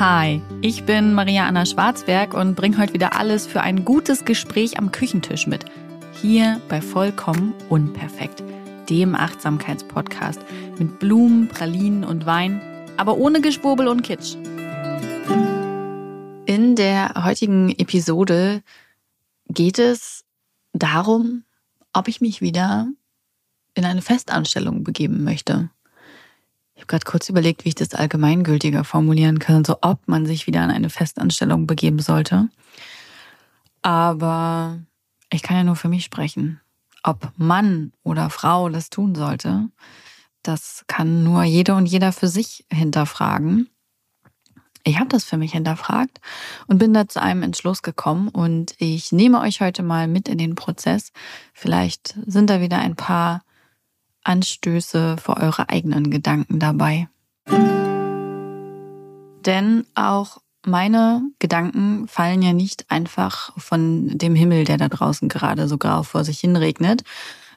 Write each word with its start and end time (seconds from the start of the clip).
Hi, 0.00 0.42
ich 0.60 0.86
bin 0.86 1.14
Maria 1.14 1.46
Anna 1.46 1.64
Schwarzberg 1.64 2.34
und 2.34 2.56
bringe 2.56 2.78
heute 2.78 2.94
wieder 2.94 3.16
alles 3.16 3.46
für 3.46 3.60
ein 3.60 3.84
gutes 3.84 4.24
Gespräch 4.24 4.76
am 4.76 4.90
Küchentisch 4.90 5.46
mit. 5.46 5.66
Hier 6.20 6.60
bei 6.68 6.80
Vollkommen 6.80 7.54
Unperfekt, 7.68 8.42
dem 8.90 9.14
Achtsamkeitspodcast 9.14 10.40
mit 10.80 10.98
Blumen, 10.98 11.46
Pralinen 11.46 12.02
und 12.02 12.26
Wein, 12.26 12.60
aber 12.96 13.18
ohne 13.18 13.40
Geschwurbel 13.40 13.86
und 13.86 14.02
Kitsch. 14.02 14.34
In 16.46 16.74
der 16.74 17.24
heutigen 17.24 17.70
Episode 17.70 18.64
geht 19.48 19.78
es 19.78 20.24
darum, 20.72 21.44
ob 21.92 22.08
ich 22.08 22.20
mich 22.20 22.40
wieder 22.40 22.88
in 23.74 23.84
eine 23.84 24.02
Festanstellung 24.02 24.82
begeben 24.82 25.22
möchte. 25.22 25.70
Ich 26.74 26.82
habe 26.82 26.86
gerade 26.88 27.04
kurz 27.04 27.28
überlegt, 27.28 27.64
wie 27.64 27.70
ich 27.70 27.74
das 27.74 27.94
allgemeingültiger 27.94 28.84
formulieren 28.84 29.38
kann, 29.38 29.64
so 29.64 29.78
ob 29.80 30.06
man 30.08 30.26
sich 30.26 30.46
wieder 30.46 30.62
in 30.64 30.70
eine 30.70 30.90
Festanstellung 30.90 31.66
begeben 31.66 32.00
sollte. 32.00 32.48
Aber 33.82 34.80
ich 35.30 35.42
kann 35.42 35.56
ja 35.56 35.64
nur 35.64 35.76
für 35.76 35.88
mich 35.88 36.04
sprechen. 36.04 36.60
Ob 37.02 37.32
Mann 37.36 37.92
oder 38.02 38.30
Frau 38.30 38.68
das 38.70 38.90
tun 38.90 39.14
sollte, 39.14 39.68
das 40.42 40.84
kann 40.86 41.22
nur 41.22 41.44
jede 41.44 41.74
und 41.74 41.86
jeder 41.86 42.12
für 42.12 42.28
sich 42.28 42.66
hinterfragen. 42.70 43.68
Ich 44.84 44.98
habe 44.98 45.08
das 45.08 45.24
für 45.24 45.38
mich 45.38 45.52
hinterfragt 45.52 46.20
und 46.66 46.78
bin 46.78 46.92
da 46.92 47.08
zu 47.08 47.20
einem 47.20 47.42
Entschluss 47.42 47.82
gekommen 47.82 48.28
und 48.28 48.74
ich 48.78 49.12
nehme 49.12 49.40
euch 49.40 49.60
heute 49.60 49.82
mal 49.82 50.08
mit 50.08 50.28
in 50.28 50.36
den 50.36 50.54
Prozess. 50.54 51.12
Vielleicht 51.54 52.18
sind 52.26 52.50
da 52.50 52.60
wieder 52.60 52.78
ein 52.78 52.94
paar 52.94 53.42
Anstöße 54.24 55.16
für 55.16 55.36
eure 55.36 55.68
eigenen 55.68 56.10
Gedanken 56.10 56.58
dabei. 56.58 57.08
Denn 59.46 59.86
auch 59.94 60.38
meine 60.66 61.22
Gedanken 61.38 62.08
fallen 62.08 62.42
ja 62.42 62.52
nicht 62.52 62.90
einfach 62.90 63.52
von 63.58 64.16
dem 64.16 64.34
Himmel, 64.34 64.64
der 64.64 64.78
da 64.78 64.88
draußen 64.88 65.28
gerade 65.28 65.68
so 65.68 65.76
grau 65.78 66.02
vor 66.02 66.24
sich 66.24 66.40
hin 66.40 66.56
regnet, 66.56 67.02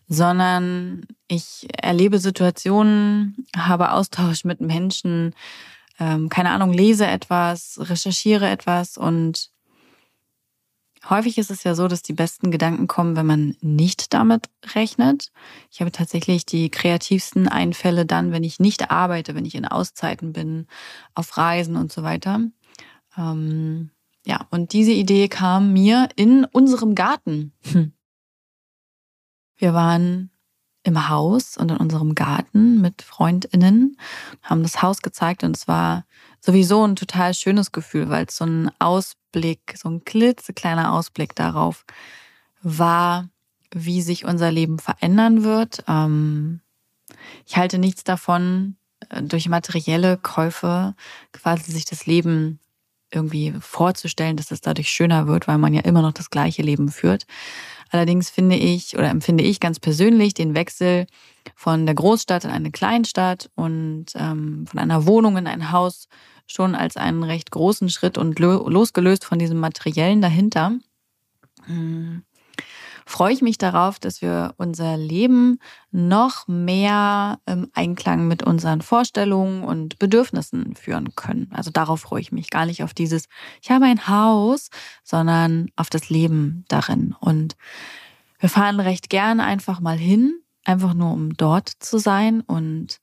sondern 0.09 1.05
ich 1.27 1.67
erlebe 1.81 2.19
Situationen, 2.19 3.45
habe 3.55 3.91
Austausch 3.91 4.43
mit 4.43 4.61
Menschen, 4.61 5.33
ähm, 5.99 6.29
keine 6.29 6.51
Ahnung, 6.51 6.73
lese 6.73 7.07
etwas, 7.07 7.79
recherchiere 7.81 8.49
etwas 8.49 8.97
und 8.97 9.51
Häufig 11.09 11.37
ist 11.37 11.51
es 11.51 11.63
ja 11.63 11.73
so, 11.73 11.87
dass 11.87 12.01
die 12.01 12.13
besten 12.13 12.51
Gedanken 12.51 12.87
kommen, 12.87 13.15
wenn 13.15 13.25
man 13.25 13.55
nicht 13.61 14.13
damit 14.13 14.49
rechnet. 14.75 15.31
Ich 15.71 15.79
habe 15.79 15.91
tatsächlich 15.91 16.45
die 16.45 16.69
kreativsten 16.69 17.47
Einfälle 17.47 18.05
dann, 18.05 18.31
wenn 18.31 18.43
ich 18.43 18.59
nicht 18.59 18.91
arbeite, 18.91 19.33
wenn 19.33 19.45
ich 19.45 19.55
in 19.55 19.65
Auszeiten 19.65 20.33
bin, 20.33 20.67
auf 21.13 21.37
Reisen 21.37 21.77
und 21.77 21.91
so 21.91 22.03
weiter. 22.03 22.41
Ähm, 23.17 23.91
ja, 24.25 24.45
und 24.49 24.73
diese 24.73 24.91
Idee 24.91 25.29
kam 25.29 25.71
mir 25.71 26.09
in 26.15 26.45
unserem 26.45 26.95
Garten. 26.95 27.53
Hm. 27.71 27.93
Wir 29.55 29.73
waren 29.73 30.29
im 30.87 31.09
Haus 31.09 31.57
und 31.57 31.69
in 31.69 31.77
unserem 31.77 32.15
Garten 32.15 32.81
mit 32.81 33.01
Freundinnen, 33.01 33.97
haben 34.41 34.63
das 34.63 34.81
Haus 34.81 35.01
gezeigt 35.01 35.43
und 35.43 35.55
es 35.55 35.67
war 35.67 36.05
sowieso 36.39 36.85
ein 36.85 36.95
total 36.95 37.33
schönes 37.33 37.73
Gefühl, 37.73 38.09
weil 38.09 38.25
es 38.25 38.37
so 38.37 38.45
ein 38.45 38.71
Ausblick, 38.79 39.75
so 39.77 39.89
ein 39.89 40.05
klitzekleiner 40.05 40.93
Ausblick 40.93 41.35
darauf 41.35 41.85
war, 42.61 43.27
wie 43.71 44.01
sich 44.01 44.23
unser 44.23 44.49
Leben 44.49 44.79
verändern 44.79 45.43
wird. 45.43 45.83
Ähm, 45.87 46.61
ich 47.45 47.57
halte 47.57 47.79
nichts 47.79 48.05
davon, 48.05 48.77
äh, 49.09 49.21
durch 49.21 49.49
materielle 49.49 50.17
Käufe 50.17 50.95
quasi 51.33 51.71
sich 51.71 51.83
das 51.83 52.05
Leben 52.05 52.59
irgendwie 53.11 53.53
vorzustellen, 53.59 54.37
dass 54.37 54.51
es 54.51 54.61
dadurch 54.61 54.89
schöner 54.89 55.27
wird, 55.27 55.47
weil 55.47 55.57
man 55.57 55.73
ja 55.73 55.81
immer 55.81 56.01
noch 56.01 56.11
das 56.11 56.29
gleiche 56.29 56.61
Leben 56.61 56.89
führt. 56.89 57.25
Allerdings 57.89 58.29
finde 58.29 58.57
ich 58.57 58.97
oder 58.97 59.09
empfinde 59.09 59.43
ich 59.43 59.59
ganz 59.59 59.79
persönlich 59.79 60.33
den 60.33 60.55
Wechsel 60.55 61.07
von 61.55 61.85
der 61.85 61.95
Großstadt 61.95 62.43
in 62.43 62.51
eine 62.51 62.71
Kleinstadt 62.71 63.49
und 63.55 64.07
ähm, 64.15 64.67
von 64.67 64.79
einer 64.79 65.05
Wohnung 65.05 65.37
in 65.37 65.47
ein 65.47 65.71
Haus 65.71 66.07
schon 66.47 66.75
als 66.75 66.97
einen 66.97 67.23
recht 67.23 67.51
großen 67.51 67.89
Schritt 67.89 68.17
und 68.17 68.39
losgelöst 68.39 69.25
von 69.25 69.39
diesem 69.39 69.59
Materiellen 69.59 70.21
dahinter. 70.21 70.73
Hm 71.65 72.23
freue 73.07 73.33
ich 73.33 73.41
mich 73.41 73.57
darauf, 73.57 73.99
dass 73.99 74.21
wir 74.21 74.53
unser 74.57 74.97
Leben 74.97 75.59
noch 75.91 76.47
mehr 76.47 77.39
im 77.45 77.69
Einklang 77.73 78.27
mit 78.27 78.43
unseren 78.43 78.81
Vorstellungen 78.81 79.63
und 79.63 79.97
Bedürfnissen 79.97 80.75
führen 80.75 81.15
können. 81.15 81.49
Also 81.53 81.71
darauf 81.71 82.01
freue 82.01 82.19
ich 82.19 82.33
mich 82.33 82.49
gar 82.49 82.65
nicht 82.65 82.83
auf 82.83 82.93
dieses, 82.93 83.23
ich 83.61 83.71
habe 83.71 83.85
ein 83.85 84.09
Haus, 84.09 84.69
sondern 85.03 85.69
auf 85.77 85.89
das 85.89 86.09
Leben 86.09 86.65
darin. 86.67 87.15
Und 87.19 87.55
wir 88.39 88.49
fahren 88.49 88.81
recht 88.81 89.09
gern 89.09 89.39
einfach 89.39 89.79
mal 89.79 89.97
hin, 89.97 90.41
einfach 90.65 90.93
nur 90.93 91.13
um 91.13 91.33
dort 91.35 91.69
zu 91.79 91.99
sein 91.99 92.41
und 92.41 92.99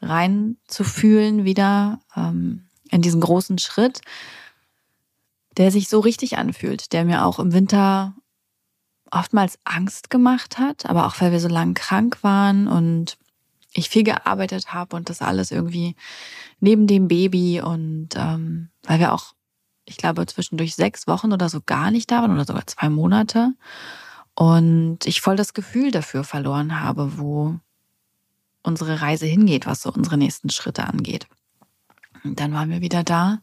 reinzufühlen 0.00 1.44
wieder 1.44 1.98
ähm, 2.16 2.66
in 2.88 3.02
diesen 3.02 3.20
großen 3.20 3.58
Schritt, 3.58 4.00
der 5.56 5.72
sich 5.72 5.88
so 5.88 5.98
richtig 5.98 6.38
anfühlt, 6.38 6.92
der 6.92 7.04
mir 7.04 7.26
auch 7.26 7.40
im 7.40 7.52
Winter 7.52 8.14
oftmals 9.10 9.58
Angst 9.64 10.10
gemacht 10.10 10.58
hat, 10.58 10.86
aber 10.86 11.06
auch 11.06 11.20
weil 11.20 11.32
wir 11.32 11.40
so 11.40 11.48
lange 11.48 11.74
krank 11.74 12.18
waren 12.22 12.68
und 12.68 13.18
ich 13.72 13.88
viel 13.88 14.04
gearbeitet 14.04 14.72
habe 14.72 14.96
und 14.96 15.10
das 15.10 15.22
alles 15.22 15.50
irgendwie 15.50 15.94
neben 16.60 16.86
dem 16.86 17.08
Baby 17.08 17.60
und 17.60 18.10
ähm, 18.16 18.68
weil 18.82 18.98
wir 18.98 19.12
auch, 19.12 19.34
ich 19.84 19.96
glaube, 19.96 20.26
zwischendurch 20.26 20.74
sechs 20.74 21.06
Wochen 21.06 21.32
oder 21.32 21.48
so 21.48 21.60
gar 21.64 21.90
nicht 21.90 22.10
da 22.10 22.22
waren 22.22 22.32
oder 22.32 22.44
sogar 22.44 22.66
zwei 22.66 22.88
Monate 22.88 23.52
und 24.34 25.06
ich 25.06 25.20
voll 25.20 25.36
das 25.36 25.54
Gefühl 25.54 25.90
dafür 25.90 26.24
verloren 26.24 26.80
habe, 26.80 27.18
wo 27.18 27.58
unsere 28.62 29.00
Reise 29.00 29.26
hingeht, 29.26 29.66
was 29.66 29.82
so 29.82 29.92
unsere 29.92 30.18
nächsten 30.18 30.50
Schritte 30.50 30.84
angeht. 30.84 31.26
Und 32.24 32.38
dann 32.40 32.52
waren 32.52 32.70
wir 32.70 32.80
wieder 32.80 33.02
da 33.02 33.40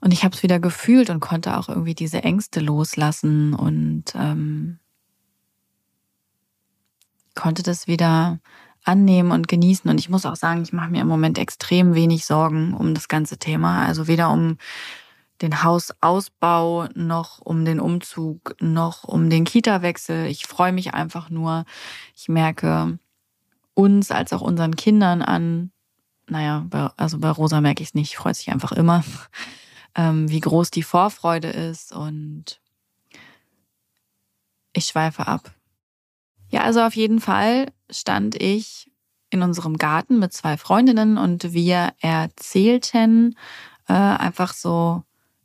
und 0.00 0.12
ich 0.12 0.24
habe 0.24 0.34
es 0.34 0.42
wieder 0.42 0.60
gefühlt 0.60 1.10
und 1.10 1.20
konnte 1.20 1.56
auch 1.56 1.68
irgendwie 1.68 1.94
diese 1.94 2.22
Ängste 2.22 2.60
loslassen 2.60 3.54
und 3.54 4.04
ähm, 4.14 4.78
konnte 7.34 7.62
das 7.62 7.86
wieder 7.86 8.38
annehmen 8.84 9.32
und 9.32 9.48
genießen. 9.48 9.90
Und 9.90 9.98
ich 9.98 10.08
muss 10.08 10.24
auch 10.24 10.36
sagen, 10.36 10.62
ich 10.62 10.72
mache 10.72 10.90
mir 10.90 11.02
im 11.02 11.08
Moment 11.08 11.38
extrem 11.38 11.94
wenig 11.94 12.26
Sorgen 12.26 12.74
um 12.74 12.94
das 12.94 13.08
ganze 13.08 13.38
Thema. 13.38 13.84
Also 13.86 14.06
weder 14.06 14.30
um 14.30 14.56
den 15.42 15.62
Hausausbau 15.62 16.88
noch 16.94 17.40
um 17.40 17.64
den 17.64 17.80
Umzug 17.80 18.56
noch 18.60 19.04
um 19.04 19.30
den 19.30 19.44
Kita-Wechsel. 19.44 20.26
Ich 20.26 20.46
freue 20.46 20.72
mich 20.72 20.94
einfach 20.94 21.30
nur. 21.30 21.64
Ich 22.16 22.28
merke 22.28 22.98
uns 23.74 24.10
als 24.10 24.32
auch 24.32 24.42
unseren 24.42 24.74
Kindern 24.74 25.22
an. 25.22 25.70
Naja, 26.28 26.66
also 26.96 27.18
bei 27.18 27.30
Rosa 27.30 27.60
merke 27.60 27.82
ich 27.82 27.90
es 27.90 27.94
nicht. 27.94 28.16
Freut 28.16 28.36
sich 28.36 28.50
einfach 28.50 28.72
immer 28.72 29.04
ähm, 29.98 30.30
wie 30.30 30.40
groß 30.40 30.70
die 30.70 30.84
Vorfreude 30.84 31.48
ist 31.48 31.92
und 31.92 32.60
ich 34.72 34.86
schweife 34.86 35.26
ab. 35.26 35.52
Ja, 36.50 36.62
also 36.62 36.80
auf 36.82 36.94
jeden 36.94 37.20
Fall 37.20 37.66
stand 37.90 38.40
ich 38.40 38.90
in 39.30 39.42
unserem 39.42 39.76
Garten 39.76 40.20
mit 40.20 40.32
zwei 40.32 40.56
Freundinnen 40.56 41.18
und 41.18 41.52
wir 41.52 41.92
erzählten 42.00 43.36
äh, 43.88 43.92
einfach 43.92 44.54
so 44.54 45.02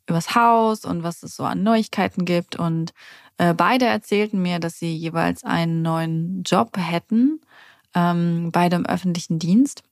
übers 0.08 0.36
Haus 0.36 0.86
und 0.86 1.04
was 1.04 1.24
es 1.24 1.36
so 1.36 1.44
an 1.44 1.64
Neuigkeiten 1.64 2.24
gibt. 2.24 2.56
Und 2.56 2.94
äh, 3.38 3.54
beide 3.54 3.86
erzählten 3.86 4.42
mir, 4.42 4.60
dass 4.60 4.78
sie 4.78 4.96
jeweils 4.96 5.44
einen 5.44 5.82
neuen 5.82 6.44
Job 6.44 6.78
hätten, 6.78 7.42
ähm, 7.96 8.52
beide 8.52 8.76
im 8.76 8.86
öffentlichen 8.86 9.40
Dienst. 9.40 9.84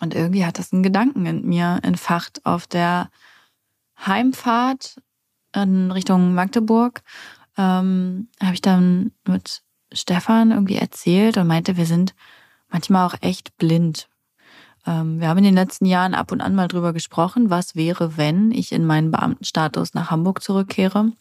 Und 0.00 0.14
irgendwie 0.14 0.44
hat 0.44 0.58
das 0.58 0.72
einen 0.72 0.82
Gedanken 0.82 1.24
in 1.24 1.46
mir 1.46 1.80
entfacht 1.82 2.44
auf 2.44 2.66
der 2.66 3.08
Heimfahrt 3.98 4.96
in 5.54 5.90
Richtung 5.90 6.34
Magdeburg 6.34 7.02
ähm, 7.56 8.28
habe 8.42 8.54
ich 8.54 8.62
dann 8.62 9.12
mit 9.26 9.62
Stefan 9.92 10.50
irgendwie 10.50 10.76
erzählt 10.76 11.36
und 11.36 11.46
meinte, 11.46 11.76
wir 11.76 11.86
sind 11.86 12.14
manchmal 12.68 13.06
auch 13.06 13.14
echt 13.20 13.56
blind. 13.56 14.08
Ähm, 14.86 15.20
wir 15.20 15.28
haben 15.28 15.38
in 15.38 15.44
den 15.44 15.54
letzten 15.54 15.86
Jahren 15.86 16.14
ab 16.14 16.32
und 16.32 16.40
an 16.40 16.54
mal 16.54 16.68
drüber 16.68 16.92
gesprochen, 16.92 17.50
was 17.50 17.76
wäre, 17.76 18.16
wenn 18.16 18.50
ich 18.50 18.72
in 18.72 18.84
meinen 18.84 19.10
Beamtenstatus 19.10 19.94
nach 19.94 20.10
Hamburg 20.10 20.42
zurückkehre. 20.42 21.12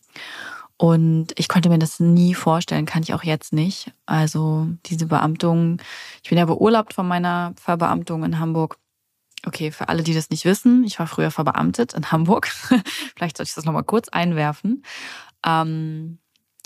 Und 0.78 1.28
ich 1.38 1.48
konnte 1.48 1.70
mir 1.70 1.80
das 1.80 2.00
nie 2.00 2.34
vorstellen, 2.34 2.86
kann 2.86 3.04
ich 3.04 3.14
auch 3.14 3.24
jetzt 3.24 3.54
nicht. 3.54 3.92
Also 4.06 4.68
diese 4.88 5.06
Beamtung, 5.06 5.80
ich 6.24 6.30
bin 6.30 6.40
ja 6.40 6.46
beurlaubt 6.46 6.94
von 6.94 7.08
meiner 7.08 7.54
Verbeamtung 7.56 8.24
in 8.24 8.40
Hamburg. 8.40 8.78
Okay, 9.46 9.72
für 9.72 9.90
alle, 9.90 10.04
die 10.04 10.14
das 10.14 10.30
nicht 10.30 10.46
wissen, 10.46 10.84
ich 10.84 11.00
war 11.00 11.08
früher 11.08 11.32
verbeamtet 11.32 11.94
in 11.94 12.12
Hamburg. 12.12 12.48
Vielleicht 13.16 13.38
sollte 13.38 13.50
ich 13.50 13.56
das 13.56 13.66
nochmal 13.66 13.84
kurz 13.84 14.08
einwerfen. 14.10 14.84
Ähm, 15.46 16.20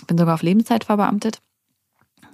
bin 0.06 0.18
sogar 0.18 0.36
auf 0.36 0.44
Lebenszeit 0.44 0.84
verbeamtet. 0.84 1.42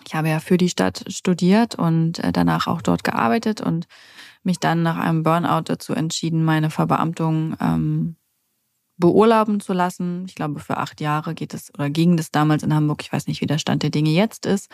ich 0.05 0.15
habe 0.15 0.27
ja 0.27 0.39
für 0.39 0.57
die 0.57 0.69
Stadt 0.69 1.05
studiert 1.07 1.75
und 1.75 2.19
äh, 2.19 2.33
danach 2.33 2.67
auch 2.67 2.81
dort 2.81 3.05
gearbeitet 3.05 3.61
und 3.61 3.87
mich 4.43 4.59
dann 4.59 4.83
nach 4.83 4.97
einem 4.97 5.23
Burnout 5.23 5.63
dazu 5.65 5.93
entschieden, 5.93 6.43
meine 6.43 6.69
Verbeamtung 6.69 7.55
ähm, 7.61 8.17
beurlauben 8.97 9.61
zu 9.61 9.71
lassen. 9.71 10.25
Ich 10.27 10.35
glaube, 10.35 10.59
für 10.59 10.77
acht 10.77 10.99
Jahre 10.99 11.33
geht 11.33 11.53
es 11.53 11.73
oder 11.73 11.89
ging 11.89 12.17
das 12.17 12.31
damals 12.31 12.63
in 12.63 12.73
Hamburg. 12.73 13.01
Ich 13.01 13.13
weiß 13.13 13.27
nicht, 13.27 13.39
wie 13.41 13.47
der 13.47 13.57
Stand 13.57 13.83
der 13.83 13.89
Dinge 13.89 14.09
jetzt 14.09 14.45
ist, 14.45 14.69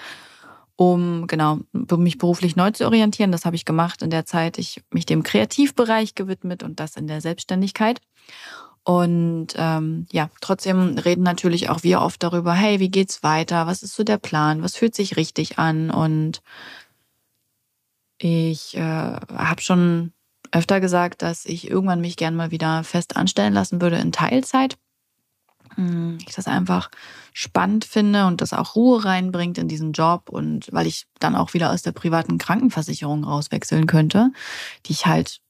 um 0.80 1.28
genau 1.28 1.60
mich 1.98 2.18
beruflich 2.18 2.56
neu 2.56 2.72
zu 2.72 2.86
orientieren. 2.86 3.34
Das 3.34 3.44
habe 3.44 3.58
ich 3.58 3.66
gemacht 3.66 4.02
in 4.02 4.12
der 4.12 4.26
Zeit. 4.26 4.58
Ich 4.58 4.82
mich 4.92 5.06
dem 5.06 5.24
Kreativbereich 5.24 6.16
gewidmet 6.16 6.64
und 6.64 6.80
das 6.80 6.96
in 6.96 7.06
der 7.06 7.20
Selbstständigkeit. 7.20 8.00
Und 8.86 9.48
ähm, 9.58 10.06
ja, 10.10 10.30
trotzdem 10.40 10.98
reden 10.98 11.24
natürlich 11.24 11.70
auch 11.70 11.84
wir 11.84 12.00
oft 12.00 12.24
darüber, 12.24 12.54
hey, 12.54 12.80
wie 12.80 12.90
geht's 12.90 13.24
weiter? 13.24 13.68
Was 13.68 13.84
ist 13.84 13.94
so 13.94 14.06
der 14.06 14.20
Plan? 14.20 14.64
Was 14.64 14.78
fühlt 14.78 14.96
sich 14.96 15.18
richtig 15.18 15.60
an? 15.60 15.92
Und 15.92 16.42
ich 18.18 18.78
äh, 18.78 18.80
habe 18.80 19.62
schon 19.62 20.14
öfter 20.54 20.80
gesagt, 20.80 21.24
dass 21.24 21.46
ich 21.46 21.70
irgendwann 21.70 22.00
mich 22.00 22.16
gern 22.16 22.38
mal 22.38 22.52
wieder 22.52 22.86
fest 22.86 23.18
anstellen 23.18 23.54
lassen 23.54 23.82
würde 23.82 23.98
in 23.98 24.14
Teilzeit. 24.14 24.78
Hm, 25.76 26.18
ich 26.28 26.36
das 26.36 26.48
einfach 26.48 26.90
spannend 27.34 27.86
finde 27.86 28.26
und 28.26 28.42
das 28.42 28.54
auch 28.54 28.76
Ruhe 28.76 29.06
reinbringt 29.06 29.58
in 29.58 29.68
diesen 29.68 29.94
Job 29.94 30.30
und 30.30 30.68
weil 30.72 30.88
ich 30.88 31.06
dann 31.20 31.36
auch 31.36 31.54
wieder 31.54 31.72
aus 31.72 31.82
der 31.82 31.92
privaten 31.92 32.38
Krankenversicherung 32.38 33.24
rauswechseln 33.24 33.88
könnte, 33.88 34.32
die 34.86 34.94
ich 34.94 35.06
halt 35.06 35.42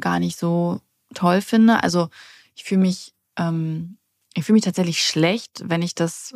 gar 0.00 0.18
nicht 0.18 0.38
so 0.38 0.80
toll 1.14 1.40
finde. 1.40 1.82
Also 1.82 2.08
ich 2.54 2.64
fühle 2.64 2.82
mich, 2.82 3.14
ähm, 3.36 3.98
ich 4.34 4.44
fühle 4.44 4.54
mich 4.54 4.64
tatsächlich 4.64 5.04
schlecht, 5.04 5.62
wenn 5.64 5.82
ich 5.82 5.94
das 5.94 6.34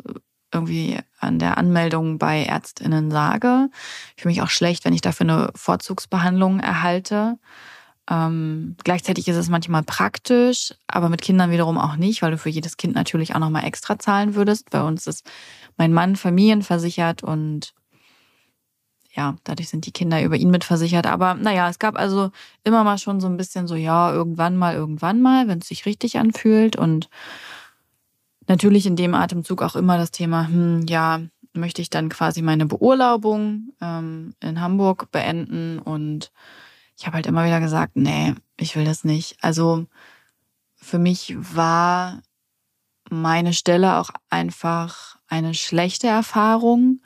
irgendwie 0.53 0.99
an 1.19 1.39
der 1.39 1.57
Anmeldung 1.57 2.17
bei 2.17 2.45
ÄrztInnen 2.45 3.11
sage. 3.11 3.69
Ich 4.15 4.23
fühle 4.23 4.33
mich 4.33 4.41
auch 4.41 4.49
schlecht, 4.49 4.85
wenn 4.85 4.93
ich 4.93 5.01
dafür 5.01 5.29
eine 5.29 5.51
Vorzugsbehandlung 5.55 6.59
erhalte. 6.59 7.37
Ähm, 8.09 8.75
gleichzeitig 8.83 9.27
ist 9.27 9.35
es 9.35 9.49
manchmal 9.49 9.83
praktisch, 9.83 10.73
aber 10.87 11.09
mit 11.09 11.21
Kindern 11.21 11.51
wiederum 11.51 11.77
auch 11.77 11.95
nicht, 11.95 12.21
weil 12.21 12.31
du 12.31 12.37
für 12.37 12.49
jedes 12.49 12.77
Kind 12.77 12.93
natürlich 12.93 13.33
auch 13.33 13.39
nochmal 13.39 13.65
extra 13.65 13.97
zahlen 13.97 14.35
würdest. 14.35 14.69
Bei 14.69 14.83
uns 14.83 15.07
ist 15.07 15.29
mein 15.77 15.91
Mann 15.91 16.15
familienversichert 16.15 17.23
und 17.23 17.73
ja, 19.15 19.35
dadurch 19.45 19.69
sind 19.69 19.85
die 19.85 19.91
Kinder 19.91 20.21
über 20.21 20.35
ihn 20.35 20.51
mitversichert. 20.51 21.07
Aber 21.07 21.35
naja, 21.35 21.69
es 21.69 21.79
gab 21.79 21.97
also 21.97 22.31
immer 22.63 22.83
mal 22.83 22.97
schon 22.97 23.21
so 23.21 23.27
ein 23.27 23.37
bisschen 23.37 23.65
so, 23.67 23.75
ja, 23.75 24.11
irgendwann 24.11 24.57
mal, 24.57 24.75
irgendwann 24.75 25.21
mal, 25.21 25.47
wenn 25.47 25.59
es 25.59 25.69
sich 25.69 25.85
richtig 25.85 26.19
anfühlt. 26.19 26.75
Und 26.75 27.09
natürlich 28.47 28.85
in 28.85 28.97
dem 28.97 29.15
Atemzug 29.15 29.61
auch 29.61 29.75
immer 29.75 29.97
das 29.97 30.11
Thema, 30.11 30.47
hm, 30.47 30.85
ja, 30.87 31.21
möchte 31.53 31.81
ich 31.81 31.89
dann 31.89 32.09
quasi 32.09 32.41
meine 32.41 32.65
Beurlaubung 32.65 33.69
ähm, 33.81 34.33
in 34.41 34.59
Hamburg 34.59 35.09
beenden 35.11 35.79
und 35.79 36.31
ich 36.97 37.05
habe 37.05 37.15
halt 37.15 37.27
immer 37.27 37.45
wieder 37.45 37.59
gesagt, 37.59 37.95
nee, 37.95 38.33
ich 38.57 38.75
will 38.75 38.85
das 38.85 39.03
nicht. 39.03 39.37
Also 39.41 39.85
für 40.75 40.99
mich 40.99 41.35
war 41.37 42.21
meine 43.09 43.53
Stelle 43.53 43.97
auch 43.97 44.09
einfach 44.29 45.17
eine 45.27 45.53
schlechte 45.53 46.07
Erfahrung. 46.07 47.01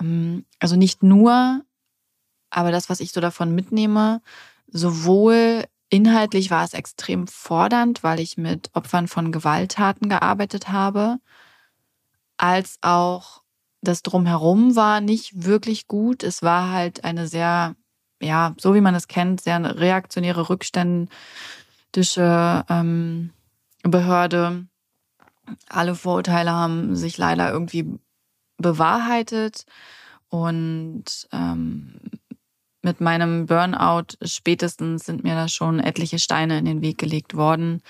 Ähm, 0.00 0.44
also 0.58 0.76
nicht 0.76 1.02
nur, 1.02 1.62
aber 2.50 2.70
das, 2.70 2.88
was 2.88 3.00
ich 3.00 3.12
so 3.12 3.20
davon 3.20 3.54
mitnehme, 3.54 4.22
sowohl 4.68 5.64
inhaltlich 5.90 6.50
war 6.50 6.64
es 6.64 6.74
extrem 6.74 7.26
fordernd, 7.26 8.02
weil 8.02 8.20
ich 8.20 8.36
mit 8.36 8.70
Opfern 8.74 9.08
von 9.08 9.32
Gewalttaten 9.32 10.08
gearbeitet 10.08 10.68
habe, 10.68 11.18
als 12.38 12.78
auch 12.80 13.42
das 13.82 14.02
drumherum 14.02 14.76
war 14.76 15.00
nicht 15.00 15.44
wirklich 15.44 15.88
gut. 15.88 16.22
Es 16.22 16.42
war 16.42 16.70
halt 16.70 17.04
eine 17.04 17.26
sehr 17.26 17.74
ja, 18.22 18.54
so 18.58 18.74
wie 18.74 18.80
man 18.80 18.94
es 18.94 19.08
kennt, 19.08 19.40
sehr 19.40 19.78
reaktionäre, 19.78 20.48
rückständische 20.48 21.10
ähm, 22.68 23.30
Behörde. 23.82 24.66
Alle 25.68 25.94
Vorurteile 25.94 26.52
haben 26.52 26.96
sich 26.96 27.18
leider 27.18 27.50
irgendwie 27.50 27.98
bewahrheitet 28.58 29.66
und 30.28 31.28
ähm, 31.32 32.00
mit 32.82 33.00
meinem 33.00 33.46
Burnout 33.46 34.16
spätestens 34.22 35.04
sind 35.04 35.24
mir 35.24 35.34
da 35.34 35.48
schon 35.48 35.78
etliche 35.80 36.18
Steine 36.18 36.58
in 36.58 36.64
den 36.64 36.82
Weg 36.82 36.98
gelegt 36.98 37.34
worden. 37.36 37.82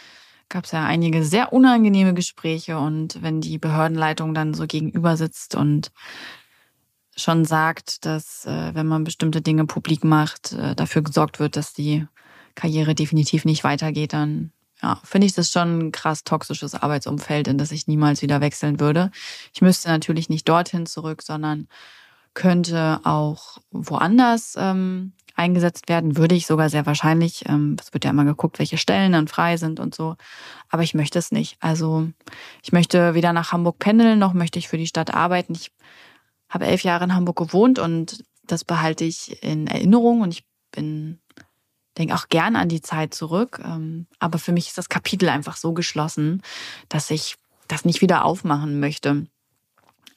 Gab 0.48 0.64
es 0.64 0.72
ja 0.72 0.84
einige 0.84 1.24
sehr 1.24 1.52
unangenehme 1.52 2.12
Gespräche 2.14 2.78
und 2.78 3.22
wenn 3.22 3.40
die 3.40 3.58
Behördenleitung 3.58 4.34
dann 4.34 4.52
so 4.52 4.66
gegenüber 4.66 5.16
sitzt 5.16 5.54
und 5.54 5.92
schon 7.16 7.44
sagt, 7.44 8.04
dass 8.04 8.46
äh, 8.46 8.74
wenn 8.74 8.86
man 8.86 9.04
bestimmte 9.04 9.42
Dinge 9.42 9.66
publik 9.66 10.04
macht, 10.04 10.52
äh, 10.52 10.74
dafür 10.74 11.02
gesorgt 11.02 11.40
wird, 11.40 11.56
dass 11.56 11.72
die 11.72 12.06
Karriere 12.54 12.94
definitiv 12.94 13.44
nicht 13.44 13.64
weitergeht, 13.64 14.12
dann 14.12 14.52
ja, 14.82 15.00
finde 15.04 15.26
ich 15.26 15.32
das 15.32 15.50
schon 15.50 15.78
ein 15.78 15.92
krass 15.92 16.24
toxisches 16.24 16.74
Arbeitsumfeld, 16.74 17.48
in 17.48 17.58
das 17.58 17.70
ich 17.70 17.86
niemals 17.86 18.22
wieder 18.22 18.40
wechseln 18.40 18.80
würde. 18.80 19.10
Ich 19.54 19.62
müsste 19.62 19.88
natürlich 19.88 20.28
nicht 20.28 20.48
dorthin 20.48 20.86
zurück, 20.86 21.22
sondern 21.22 21.68
könnte 22.34 23.00
auch 23.04 23.58
woanders 23.70 24.54
ähm, 24.58 25.12
eingesetzt 25.34 25.88
werden, 25.88 26.16
würde 26.16 26.34
ich 26.34 26.46
sogar 26.46 26.68
sehr 26.68 26.86
wahrscheinlich. 26.86 27.44
Ähm, 27.48 27.76
es 27.80 27.92
wird 27.92 28.04
ja 28.04 28.10
immer 28.10 28.24
geguckt, 28.24 28.58
welche 28.58 28.78
Stellen 28.78 29.12
dann 29.12 29.28
frei 29.28 29.56
sind 29.56 29.80
und 29.80 29.94
so. 29.94 30.16
Aber 30.68 30.82
ich 30.82 30.94
möchte 30.94 31.18
es 31.18 31.30
nicht. 31.30 31.56
Also 31.60 32.08
ich 32.62 32.72
möchte 32.72 33.14
weder 33.14 33.32
nach 33.32 33.52
Hamburg 33.52 33.78
pendeln, 33.78 34.18
noch 34.18 34.32
möchte 34.32 34.58
ich 34.58 34.68
für 34.68 34.78
die 34.78 34.86
Stadt 34.86 35.14
arbeiten. 35.14 35.54
Ich 35.54 35.70
habe 36.52 36.66
elf 36.66 36.84
Jahre 36.84 37.04
in 37.04 37.14
Hamburg 37.14 37.36
gewohnt 37.36 37.78
und 37.78 38.24
das 38.46 38.64
behalte 38.64 39.04
ich 39.04 39.42
in 39.42 39.66
Erinnerung 39.66 40.20
und 40.20 40.32
ich 40.32 40.44
bin 40.70 41.18
denke 41.98 42.14
auch 42.14 42.28
gern 42.28 42.56
an 42.56 42.68
die 42.68 42.80
Zeit 42.80 43.14
zurück. 43.14 43.60
Ähm, 43.64 44.06
aber 44.18 44.38
für 44.38 44.52
mich 44.52 44.68
ist 44.68 44.78
das 44.78 44.88
Kapitel 44.88 45.28
einfach 45.28 45.56
so 45.56 45.72
geschlossen, 45.72 46.42
dass 46.88 47.10
ich 47.10 47.36
das 47.68 47.84
nicht 47.84 48.00
wieder 48.00 48.24
aufmachen 48.24 48.80
möchte. 48.80 49.26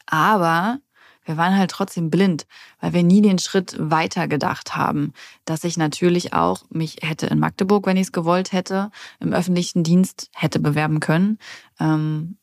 Aber 0.06 0.80
wir 1.26 1.38
waren 1.38 1.58
halt 1.58 1.72
trotzdem 1.72 2.10
blind, 2.10 2.46
weil 2.80 2.94
wir 2.94 3.04
nie 3.04 3.22
den 3.22 3.40
Schritt 3.40 3.76
weiter 3.80 4.28
gedacht 4.28 4.76
haben, 4.76 5.14
dass 5.44 5.64
ich 5.64 5.76
natürlich 5.76 6.34
auch 6.34 6.64
mich 6.70 6.98
hätte 7.02 7.26
in 7.28 7.40
Magdeburg, 7.40 7.88
wenn 7.88 7.98
ich 7.98 8.04
es 8.04 8.12
gewollt 8.12 8.52
hätte, 8.52 8.92
im 9.20 9.34
öffentlichen 9.34 9.84
Dienst 9.84 10.30
hätte 10.34 10.60
bewerben 10.60 11.00
können, 11.00 11.40
ähm, 11.80 12.38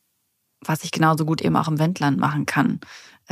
was 0.60 0.84
ich 0.84 0.90
genauso 0.90 1.24
gut 1.24 1.40
eben 1.40 1.56
auch 1.56 1.68
im 1.68 1.78
Wendland 1.78 2.18
machen 2.18 2.44
kann 2.44 2.80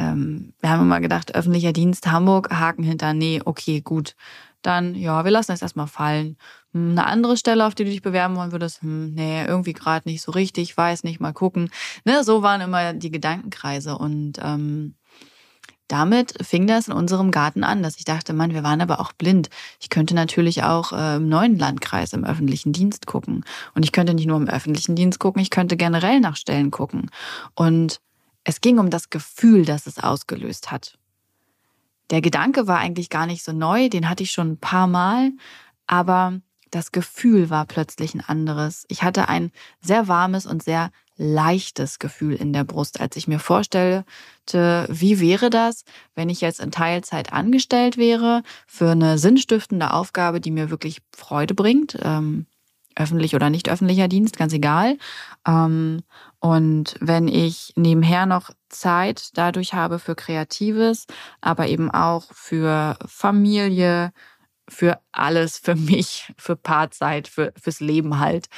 ähm, 0.00 0.54
wir 0.60 0.70
haben 0.70 0.82
immer 0.82 1.00
gedacht, 1.00 1.34
öffentlicher 1.34 1.72
Dienst 1.72 2.06
Hamburg, 2.06 2.50
Haken 2.50 2.82
hinter, 2.82 3.12
nee, 3.12 3.40
okay, 3.44 3.82
gut. 3.82 4.16
Dann, 4.62 4.94
ja, 4.94 5.24
wir 5.24 5.30
lassen 5.30 5.52
es 5.52 5.62
erstmal 5.62 5.86
fallen. 5.86 6.36
Hm, 6.72 6.92
eine 6.92 7.06
andere 7.06 7.36
Stelle, 7.36 7.66
auf 7.66 7.74
die 7.74 7.84
du 7.84 7.90
dich 7.90 8.02
bewerben 8.02 8.36
wollen 8.36 8.52
würdest, 8.52 8.82
hm, 8.82 9.12
nee, 9.14 9.44
irgendwie 9.44 9.72
gerade 9.74 10.08
nicht 10.08 10.22
so 10.22 10.32
richtig, 10.32 10.76
weiß 10.76 11.04
nicht, 11.04 11.20
mal 11.20 11.32
gucken. 11.32 11.70
Ne, 12.04 12.24
so 12.24 12.42
waren 12.42 12.60
immer 12.62 12.94
die 12.94 13.10
Gedankenkreise. 13.10 13.96
Und 13.96 14.38
ähm, 14.42 14.94
damit 15.88 16.34
fing 16.42 16.66
das 16.66 16.88
in 16.88 16.94
unserem 16.94 17.30
Garten 17.30 17.64
an, 17.64 17.82
dass 17.82 17.96
ich 17.96 18.04
dachte, 18.04 18.32
Mann, 18.32 18.54
wir 18.54 18.62
waren 18.62 18.80
aber 18.80 19.00
auch 19.00 19.12
blind. 19.12 19.50
Ich 19.80 19.90
könnte 19.90 20.14
natürlich 20.14 20.62
auch 20.62 20.92
äh, 20.92 21.16
im 21.16 21.28
neuen 21.28 21.58
Landkreis 21.58 22.12
im 22.12 22.24
öffentlichen 22.24 22.72
Dienst 22.72 23.06
gucken. 23.06 23.44
Und 23.74 23.84
ich 23.84 23.92
könnte 23.92 24.14
nicht 24.14 24.26
nur 24.26 24.36
im 24.36 24.48
öffentlichen 24.48 24.94
Dienst 24.94 25.18
gucken, 25.18 25.42
ich 25.42 25.50
könnte 25.50 25.76
generell 25.76 26.20
nach 26.20 26.36
Stellen 26.36 26.70
gucken. 26.70 27.10
Und 27.54 28.00
es 28.44 28.60
ging 28.60 28.78
um 28.78 28.90
das 28.90 29.10
Gefühl, 29.10 29.64
das 29.64 29.86
es 29.86 29.98
ausgelöst 29.98 30.70
hat. 30.70 30.98
Der 32.10 32.20
Gedanke 32.20 32.66
war 32.66 32.78
eigentlich 32.78 33.10
gar 33.10 33.26
nicht 33.26 33.44
so 33.44 33.52
neu, 33.52 33.88
den 33.88 34.08
hatte 34.08 34.22
ich 34.22 34.32
schon 34.32 34.52
ein 34.52 34.58
paar 34.58 34.86
Mal, 34.86 35.32
aber 35.86 36.40
das 36.70 36.92
Gefühl 36.92 37.50
war 37.50 37.66
plötzlich 37.66 38.14
ein 38.14 38.20
anderes. 38.20 38.84
Ich 38.88 39.02
hatte 39.02 39.28
ein 39.28 39.50
sehr 39.80 40.08
warmes 40.08 40.46
und 40.46 40.62
sehr 40.62 40.90
leichtes 41.16 41.98
Gefühl 41.98 42.34
in 42.34 42.52
der 42.52 42.64
Brust, 42.64 43.00
als 43.00 43.14
ich 43.16 43.28
mir 43.28 43.38
vorstellte, 43.38 44.04
wie 44.88 45.20
wäre 45.20 45.50
das, 45.50 45.84
wenn 46.14 46.30
ich 46.30 46.40
jetzt 46.40 46.60
in 46.60 46.70
Teilzeit 46.70 47.32
angestellt 47.32 47.98
wäre 47.98 48.42
für 48.66 48.90
eine 48.90 49.18
sinnstiftende 49.18 49.92
Aufgabe, 49.92 50.40
die 50.40 50.50
mir 50.50 50.70
wirklich 50.70 51.02
Freude 51.14 51.54
bringt. 51.54 51.98
Ähm, 52.02 52.46
öffentlich 52.96 53.34
oder 53.34 53.50
nicht 53.50 53.68
öffentlicher 53.70 54.08
Dienst, 54.08 54.36
ganz 54.36 54.52
egal. 54.52 54.98
Ähm, 55.46 56.02
und 56.40 56.96
wenn 57.00 57.28
ich 57.28 57.72
nebenher 57.76 58.26
noch 58.26 58.50
Zeit 58.68 59.30
dadurch 59.34 59.74
habe 59.74 59.98
für 59.98 60.14
Kreatives, 60.14 61.06
aber 61.40 61.68
eben 61.68 61.90
auch 61.90 62.24
für 62.32 62.96
Familie, 63.06 64.12
für 64.68 65.00
alles, 65.12 65.58
für 65.58 65.74
mich, 65.74 66.32
für 66.36 66.56
Paarzeit, 66.56 67.28
für, 67.28 67.52
fürs 67.60 67.80
Leben 67.80 68.18
halt. 68.18 68.48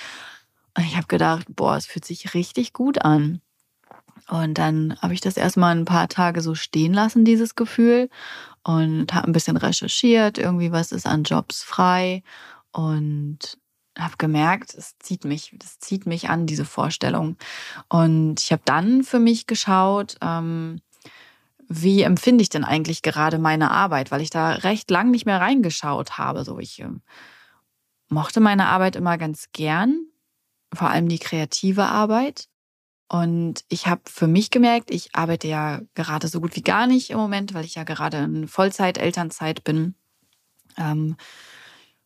Und 0.77 0.85
ich 0.85 0.97
habe 0.97 1.07
gedacht, 1.07 1.47
boah, 1.49 1.77
es 1.77 1.87
fühlt 1.87 2.05
sich 2.05 2.35
richtig 2.35 2.73
gut 2.73 3.05
an. 3.05 3.41
Und 4.29 4.55
dann 4.55 4.97
habe 5.03 5.15
ich 5.15 5.21
das 5.21 5.37
erstmal 5.37 5.77
ein 5.77 5.85
paar 5.85 6.09
Tage 6.09 6.41
so 6.41 6.55
stehen 6.55 6.95
lassen, 6.95 7.25
dieses 7.25 7.55
Gefühl, 7.55 8.09
und 8.63 9.13
habe 9.13 9.27
ein 9.27 9.33
bisschen 9.33 9.57
recherchiert, 9.57 10.39
irgendwie 10.39 10.71
was 10.71 10.93
ist 10.93 11.07
an 11.07 11.25
Jobs 11.25 11.63
frei. 11.63 12.23
Und 12.71 13.59
habe 13.99 14.15
gemerkt, 14.19 14.75
es 14.75 14.99
zieht 14.99 15.25
mich, 15.25 15.55
das 15.59 15.79
zieht 15.79 16.07
mich 16.07 16.31
an, 16.31 16.47
diese 16.47 16.65
Vorstellung. 16.65 17.37
Und 17.89 18.41
ich 18.41 18.53
habe 18.53 18.63
dann 18.65 19.05
für 19.05 19.19
mich 19.19 19.47
geschaut, 19.47 20.17
ähm, 20.23 20.81
wie 21.69 22.03
empfinde 22.03 22.43
ich 22.43 22.49
denn 22.49 22.65
eigentlich 22.65 23.03
gerade 23.03 23.39
meine 23.39 23.71
Arbeit, 23.71 24.11
weil 24.11 24.21
ich 24.21 24.31
da 24.31 24.53
recht 24.53 24.91
lang 24.91 25.11
nicht 25.11 25.27
mehr 25.27 25.41
reingeschaut 25.41 26.19
habe. 26.19 26.45
So, 26.45 26.59
ich 26.59 26.81
äh, 26.81 26.89
mochte 28.09 28.41
meine 28.41 28.67
Arbeit 28.67 28.97
immer 28.97 29.19
ganz 29.19 29.49
gern, 29.53 30.07
vor 30.73 30.91
allem 30.91 31.09
die 31.09 31.19
kreative 31.19 31.85
Arbeit. 31.85 32.49
Und 33.09 33.65
ich 33.69 33.87
habe 33.87 34.03
für 34.07 34.27
mich 34.27 34.51
gemerkt, 34.51 34.91
ich 34.91 35.15
arbeite 35.15 35.47
ja 35.47 35.81
gerade 35.95 36.29
so 36.29 36.41
gut 36.41 36.57
wie 36.57 36.63
gar 36.63 36.87
nicht 36.87 37.11
im 37.11 37.19
Moment, 37.19 37.53
weil 37.53 37.67
ich 37.67 37.75
ja 37.75 37.85
gerade 37.85 38.19
in 38.19 38.49
Vollzeit-Elternzeit 38.49 39.65
bin. 39.65 39.95
Ähm, 40.79 41.17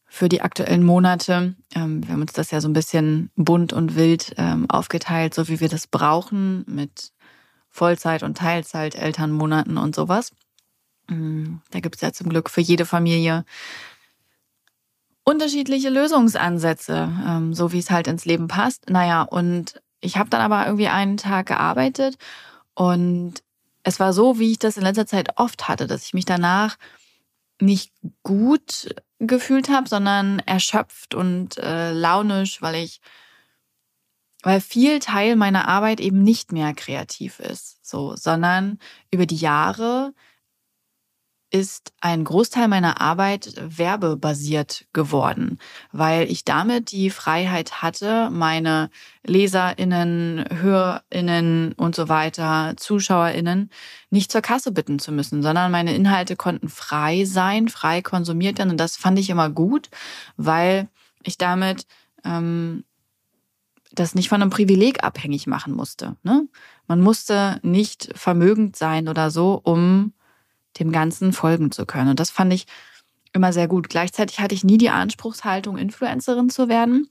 für 0.06 0.28
die 0.28 0.40
aktuellen 0.40 0.84
Monate. 0.84 1.54
Ähm, 1.74 2.06
wir 2.06 2.12
haben 2.12 2.22
uns 2.22 2.32
das 2.32 2.50
ja 2.50 2.60
so 2.60 2.68
ein 2.68 2.72
bisschen 2.72 3.30
bunt 3.36 3.72
und 3.72 3.96
wild 3.96 4.34
ähm, 4.38 4.70
aufgeteilt, 4.70 5.34
so 5.34 5.48
wie 5.48 5.60
wir 5.60 5.68
das 5.68 5.86
brauchen, 5.86 6.64
mit 6.68 7.12
Vollzeit- 7.68 8.22
und 8.22 8.38
Teilzeit, 8.38 8.94
Elternmonaten 8.94 9.76
und 9.76 9.94
sowas. 9.94 10.32
Mm, 11.08 11.56
da 11.70 11.80
gibt 11.80 11.96
es 11.96 12.00
ja 12.00 12.12
zum 12.12 12.28
Glück 12.28 12.50
für 12.50 12.60
jede 12.60 12.86
Familie 12.86 13.44
unterschiedliche 15.24 15.90
Lösungsansätze, 15.90 17.12
ähm, 17.26 17.52
so 17.52 17.72
wie 17.72 17.80
es 17.80 17.90
halt 17.90 18.06
ins 18.06 18.24
Leben 18.24 18.46
passt. 18.46 18.88
Naja, 18.88 19.22
und 19.22 19.82
ich 20.00 20.16
habe 20.16 20.30
dann 20.30 20.40
aber 20.40 20.66
irgendwie 20.66 20.88
einen 20.88 21.16
Tag 21.16 21.46
gearbeitet 21.46 22.16
und 22.74 23.42
es 23.82 23.98
war 23.98 24.12
so, 24.12 24.38
wie 24.38 24.52
ich 24.52 24.58
das 24.58 24.76
in 24.76 24.84
letzter 24.84 25.06
Zeit 25.06 25.36
oft 25.36 25.68
hatte, 25.68 25.86
dass 25.86 26.04
ich 26.04 26.14
mich 26.14 26.24
danach 26.24 26.76
nicht 27.60 27.92
gut 28.22 28.94
gefühlt 29.18 29.68
habe, 29.68 29.88
sondern 29.88 30.40
erschöpft 30.40 31.14
und 31.14 31.56
äh, 31.58 31.92
launisch, 31.92 32.60
weil 32.60 32.76
ich, 32.76 33.00
weil 34.42 34.60
viel 34.60 34.98
Teil 34.98 35.36
meiner 35.36 35.66
Arbeit 35.68 36.00
eben 36.00 36.22
nicht 36.22 36.52
mehr 36.52 36.74
kreativ 36.74 37.40
ist, 37.40 37.84
so, 37.84 38.14
sondern 38.16 38.78
über 39.10 39.26
die 39.26 39.36
Jahre 39.36 40.12
ist 41.50 41.92
ein 42.00 42.24
Großteil 42.24 42.66
meiner 42.66 43.00
Arbeit 43.00 43.54
werbebasiert 43.56 44.86
geworden, 44.92 45.58
weil 45.92 46.30
ich 46.30 46.44
damit 46.44 46.90
die 46.90 47.10
Freiheit 47.10 47.82
hatte, 47.82 48.30
meine 48.30 48.90
Leserinnen, 49.24 50.44
Hörerinnen 50.50 51.72
und 51.72 51.94
so 51.94 52.08
weiter, 52.08 52.74
Zuschauerinnen 52.76 53.70
nicht 54.10 54.32
zur 54.32 54.40
Kasse 54.40 54.72
bitten 54.72 54.98
zu 54.98 55.12
müssen, 55.12 55.42
sondern 55.42 55.70
meine 55.70 55.94
Inhalte 55.94 56.34
konnten 56.34 56.68
frei 56.68 57.24
sein, 57.24 57.68
frei 57.68 58.02
konsumiert 58.02 58.58
werden. 58.58 58.70
Und 58.70 58.80
das 58.80 58.96
fand 58.96 59.18
ich 59.18 59.30
immer 59.30 59.48
gut, 59.48 59.88
weil 60.36 60.88
ich 61.22 61.38
damit 61.38 61.86
ähm, 62.24 62.84
das 63.92 64.14
nicht 64.14 64.28
von 64.28 64.42
einem 64.42 64.50
Privileg 64.50 65.04
abhängig 65.04 65.46
machen 65.46 65.74
musste. 65.74 66.16
Ne? 66.22 66.48
Man 66.86 67.00
musste 67.00 67.60
nicht 67.62 68.10
vermögend 68.14 68.76
sein 68.76 69.08
oder 69.08 69.30
so, 69.30 69.60
um 69.62 70.12
dem 70.78 70.92
Ganzen 70.92 71.32
folgen 71.32 71.70
zu 71.70 71.86
können. 71.86 72.10
Und 72.10 72.20
das 72.20 72.30
fand 72.30 72.52
ich 72.52 72.66
immer 73.32 73.52
sehr 73.52 73.68
gut. 73.68 73.88
Gleichzeitig 73.88 74.40
hatte 74.40 74.54
ich 74.54 74.64
nie 74.64 74.78
die 74.78 74.90
Anspruchshaltung, 74.90 75.78
Influencerin 75.78 76.50
zu 76.50 76.68
werden. 76.68 77.08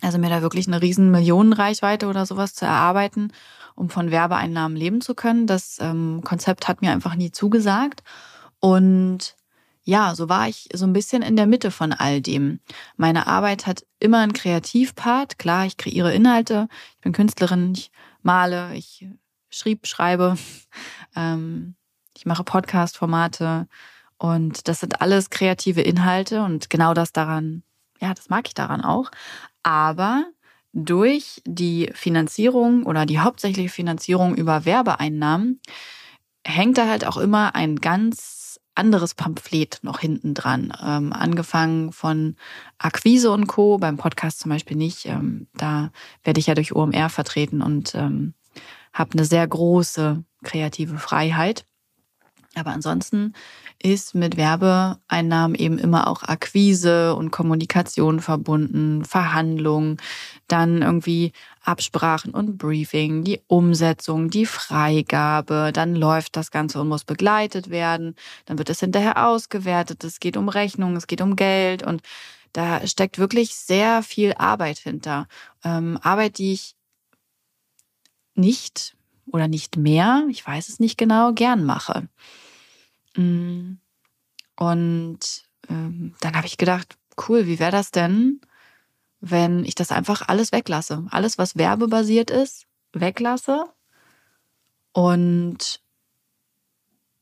Also 0.00 0.18
mir 0.18 0.30
da 0.30 0.42
wirklich 0.42 0.68
eine 0.68 0.80
riesen 0.80 1.10
Millionenreichweite 1.10 2.06
oder 2.06 2.24
sowas 2.24 2.54
zu 2.54 2.64
erarbeiten, 2.64 3.32
um 3.74 3.90
von 3.90 4.10
Werbeeinnahmen 4.10 4.76
leben 4.76 5.00
zu 5.00 5.14
können. 5.14 5.46
Das 5.46 5.78
ähm, 5.80 6.20
Konzept 6.24 6.68
hat 6.68 6.82
mir 6.82 6.92
einfach 6.92 7.16
nie 7.16 7.32
zugesagt. 7.32 8.02
Und 8.60 9.36
ja, 9.82 10.14
so 10.14 10.28
war 10.28 10.48
ich 10.48 10.68
so 10.72 10.84
ein 10.86 10.92
bisschen 10.92 11.22
in 11.22 11.34
der 11.34 11.46
Mitte 11.46 11.70
von 11.70 11.92
all 11.92 12.20
dem. 12.20 12.60
Meine 12.96 13.26
Arbeit 13.26 13.66
hat 13.66 13.86
immer 13.98 14.18
einen 14.18 14.34
Kreativpart. 14.34 15.38
Klar, 15.38 15.66
ich 15.66 15.76
kreiere 15.76 16.14
Inhalte, 16.14 16.68
ich 16.96 17.00
bin 17.00 17.12
Künstlerin, 17.12 17.72
ich 17.74 17.90
male, 18.22 18.74
ich 18.74 19.08
schrieb, 19.50 19.86
schreibe. 19.86 20.36
Ähm, 21.16 21.74
ich 22.18 22.26
mache 22.26 22.42
Podcast-Formate 22.42 23.68
und 24.16 24.66
das 24.66 24.80
sind 24.80 25.00
alles 25.00 25.30
kreative 25.30 25.82
Inhalte 25.82 26.42
und 26.42 26.68
genau 26.68 26.92
das 26.92 27.12
daran, 27.12 27.62
ja, 28.00 28.12
das 28.12 28.28
mag 28.28 28.48
ich 28.48 28.54
daran 28.54 28.80
auch. 28.80 29.12
Aber 29.62 30.24
durch 30.72 31.40
die 31.46 31.90
Finanzierung 31.94 32.82
oder 32.82 33.06
die 33.06 33.20
hauptsächliche 33.20 33.68
Finanzierung 33.68 34.34
über 34.34 34.64
Werbeeinnahmen 34.64 35.60
hängt 36.44 36.76
da 36.76 36.88
halt 36.88 37.06
auch 37.06 37.18
immer 37.18 37.54
ein 37.54 37.76
ganz 37.76 38.58
anderes 38.74 39.14
Pamphlet 39.14 39.78
noch 39.82 40.00
hinten 40.00 40.34
dran. 40.34 40.72
Ähm, 40.84 41.12
angefangen 41.12 41.92
von 41.92 42.34
Akquise 42.78 43.30
und 43.30 43.46
Co., 43.46 43.78
beim 43.78 43.96
Podcast 43.96 44.40
zum 44.40 44.50
Beispiel 44.50 44.76
nicht. 44.76 45.06
Ähm, 45.06 45.46
da 45.54 45.92
werde 46.24 46.40
ich 46.40 46.48
ja 46.48 46.54
durch 46.54 46.74
OMR 46.74 47.10
vertreten 47.10 47.62
und 47.62 47.94
ähm, 47.94 48.34
habe 48.92 49.12
eine 49.12 49.24
sehr 49.24 49.46
große 49.46 50.24
kreative 50.42 50.98
Freiheit. 50.98 51.64
Aber 52.54 52.72
ansonsten 52.72 53.34
ist 53.80 54.14
mit 54.14 54.36
Werbeeinnahmen 54.36 55.54
eben 55.54 55.78
immer 55.78 56.08
auch 56.08 56.22
Akquise 56.22 57.14
und 57.14 57.30
Kommunikation 57.30 58.20
verbunden, 58.20 59.04
Verhandlungen, 59.04 59.98
dann 60.48 60.82
irgendwie 60.82 61.32
Absprachen 61.62 62.32
und 62.32 62.58
Briefing, 62.58 63.22
die 63.22 63.40
Umsetzung, 63.46 64.30
die 64.30 64.46
Freigabe, 64.46 65.70
dann 65.72 65.94
läuft 65.94 66.36
das 66.36 66.50
Ganze 66.50 66.80
und 66.80 66.88
muss 66.88 67.04
begleitet 67.04 67.70
werden, 67.70 68.16
dann 68.46 68.58
wird 68.58 68.70
es 68.70 68.80
hinterher 68.80 69.28
ausgewertet, 69.28 70.02
es 70.02 70.18
geht 70.18 70.36
um 70.36 70.48
Rechnungen, 70.48 70.96
es 70.96 71.06
geht 71.06 71.20
um 71.20 71.36
Geld 71.36 71.82
und 71.82 72.02
da 72.54 72.84
steckt 72.86 73.18
wirklich 73.18 73.54
sehr 73.54 74.02
viel 74.02 74.32
Arbeit 74.34 74.78
hinter. 74.78 75.28
Ähm, 75.62 75.98
Arbeit, 76.02 76.38
die 76.38 76.54
ich 76.54 76.74
nicht 78.34 78.96
oder 79.32 79.48
nicht 79.48 79.76
mehr, 79.76 80.26
ich 80.28 80.46
weiß 80.46 80.68
es 80.68 80.80
nicht 80.80 80.98
genau, 80.98 81.32
gern 81.32 81.64
mache. 81.64 82.08
Mm. 83.16 83.74
Und 84.56 85.44
ähm, 85.68 86.14
dann 86.20 86.34
habe 86.34 86.46
ich 86.46 86.58
gedacht, 86.58 86.96
cool, 87.28 87.46
wie 87.46 87.58
wäre 87.58 87.70
das 87.72 87.90
denn, 87.90 88.40
wenn 89.20 89.64
ich 89.64 89.74
das 89.74 89.92
einfach 89.92 90.28
alles 90.28 90.52
weglasse? 90.52 91.06
Alles, 91.10 91.38
was 91.38 91.56
werbebasiert 91.56 92.30
ist, 92.30 92.66
weglasse 92.92 93.66
und 94.92 95.80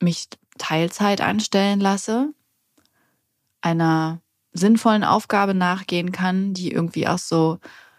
mich 0.01 0.29
Teilzeit 0.59 1.21
anstellen 1.21 1.81
lasse, 1.81 2.33
einer 3.61 4.21
sinnvollen 4.53 5.05
Aufgabe 5.05 5.55
nachgehen 5.55 6.13
kann, 6.13 6.55
die 6.55 6.73
irgendwie 6.73 7.07
auch 7.07 7.19
so 7.19 7.59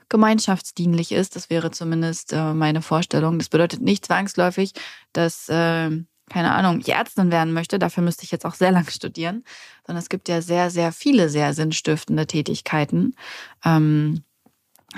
gemeinschaftsdienlich 0.10 1.12
ist. 1.12 1.36
Das 1.36 1.50
wäre 1.50 1.72
zumindest 1.72 2.34
äh, 2.34 2.54
meine 2.54 2.82
Vorstellung. 2.82 3.38
Das 3.40 3.50
bedeutet 3.50 3.82
nicht 3.82 4.06
zwangsläufig, 4.06 4.74
dass 5.14 5.50
äh, 5.50 5.92
keine 6.30 6.54
Ahnung, 6.54 6.80
ich 6.82 6.90
Ärztin 6.90 7.32
werden 7.32 7.54
möchte, 7.54 7.80
dafür 7.80 8.04
müsste 8.04 8.26
ich 8.26 8.32
jetzt 8.32 8.46
auch 8.46 8.54
sehr 8.56 8.72
lange 8.74 8.92
studieren, 8.92 9.44
sondern 9.86 10.02
es 10.02 10.10
gibt 10.10 10.28
ja 10.30 10.42
sehr, 10.42 10.70
sehr 10.70 10.92
viele 10.92 11.30
sehr 11.30 11.54
sinnstiftende 11.54 12.28
Tätigkeiten, 12.28 13.16
ähm, 13.64 14.24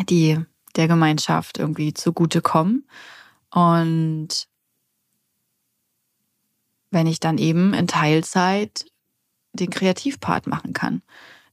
die 0.10 0.40
der 0.76 0.88
Gemeinschaft 0.88 1.58
irgendwie 1.58 1.94
zugutekommen. 1.94 2.88
Und 3.52 4.48
wenn 6.92 7.08
ich 7.08 7.20
dann 7.20 7.38
eben 7.38 7.74
in 7.74 7.88
Teilzeit 7.88 8.86
den 9.54 9.70
Kreativpart 9.70 10.48
machen 10.48 10.74
kann. 10.74 11.02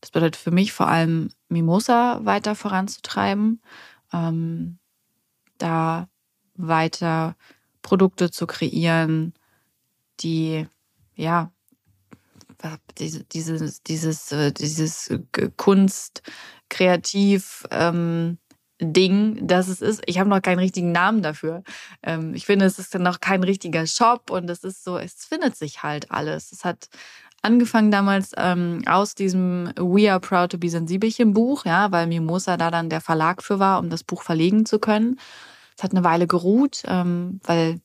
Das 0.00 0.10
bedeutet 0.10 0.36
für 0.36 0.50
mich 0.50 0.72
vor 0.72 0.88
allem 0.88 1.30
Mimosa 1.48 2.20
weiter 2.24 2.54
voranzutreiben, 2.54 3.62
ähm, 4.12 4.78
da 5.58 6.08
weiter 6.54 7.36
Produkte 7.82 8.30
zu 8.30 8.46
kreieren, 8.46 9.34
die, 10.20 10.66
ja, 11.14 11.52
diese, 12.98 13.24
dieses, 13.24 13.82
dieses, 13.82 14.32
äh, 14.32 14.52
dieses 14.52 15.12
Kunst, 15.56 16.22
Kreativ, 16.68 17.64
ähm, 17.70 18.38
Ding, 18.80 19.46
das 19.46 19.68
es 19.68 19.80
ist. 19.80 20.02
Ich 20.04 20.18
habe 20.18 20.28
noch 20.28 20.42
keinen 20.42 20.58
richtigen 20.58 20.92
Namen 20.92 21.22
dafür. 21.22 21.62
Ähm, 22.02 22.34
ich 22.34 22.44
finde, 22.44 22.66
es 22.66 22.78
ist 22.78 22.94
noch 22.94 23.20
kein 23.20 23.42
richtiger 23.42 23.86
Shop 23.86 24.30
und 24.30 24.50
es 24.50 24.64
ist 24.64 24.84
so, 24.84 24.98
es 24.98 25.24
findet 25.24 25.56
sich 25.56 25.82
halt 25.82 26.10
alles. 26.10 26.52
Es 26.52 26.64
hat 26.64 26.88
angefangen 27.46 27.90
damals 27.90 28.32
ähm, 28.36 28.82
aus 28.86 29.14
diesem 29.14 29.72
We 29.76 30.10
Are 30.10 30.20
Proud 30.20 30.50
to 30.50 30.58
Be 30.58 30.68
Sensibelchen 30.68 31.32
Buch, 31.32 31.64
ja, 31.64 31.92
weil 31.92 32.06
Mimosa 32.06 32.56
da 32.56 32.70
dann 32.70 32.90
der 32.90 33.00
Verlag 33.00 33.42
für 33.42 33.58
war, 33.58 33.78
um 33.78 33.88
das 33.88 34.04
Buch 34.04 34.22
verlegen 34.22 34.66
zu 34.66 34.78
können. 34.78 35.18
Es 35.76 35.84
hat 35.84 35.92
eine 35.92 36.04
Weile 36.04 36.26
geruht, 36.26 36.82
ähm, 36.86 37.40
weil 37.44 37.80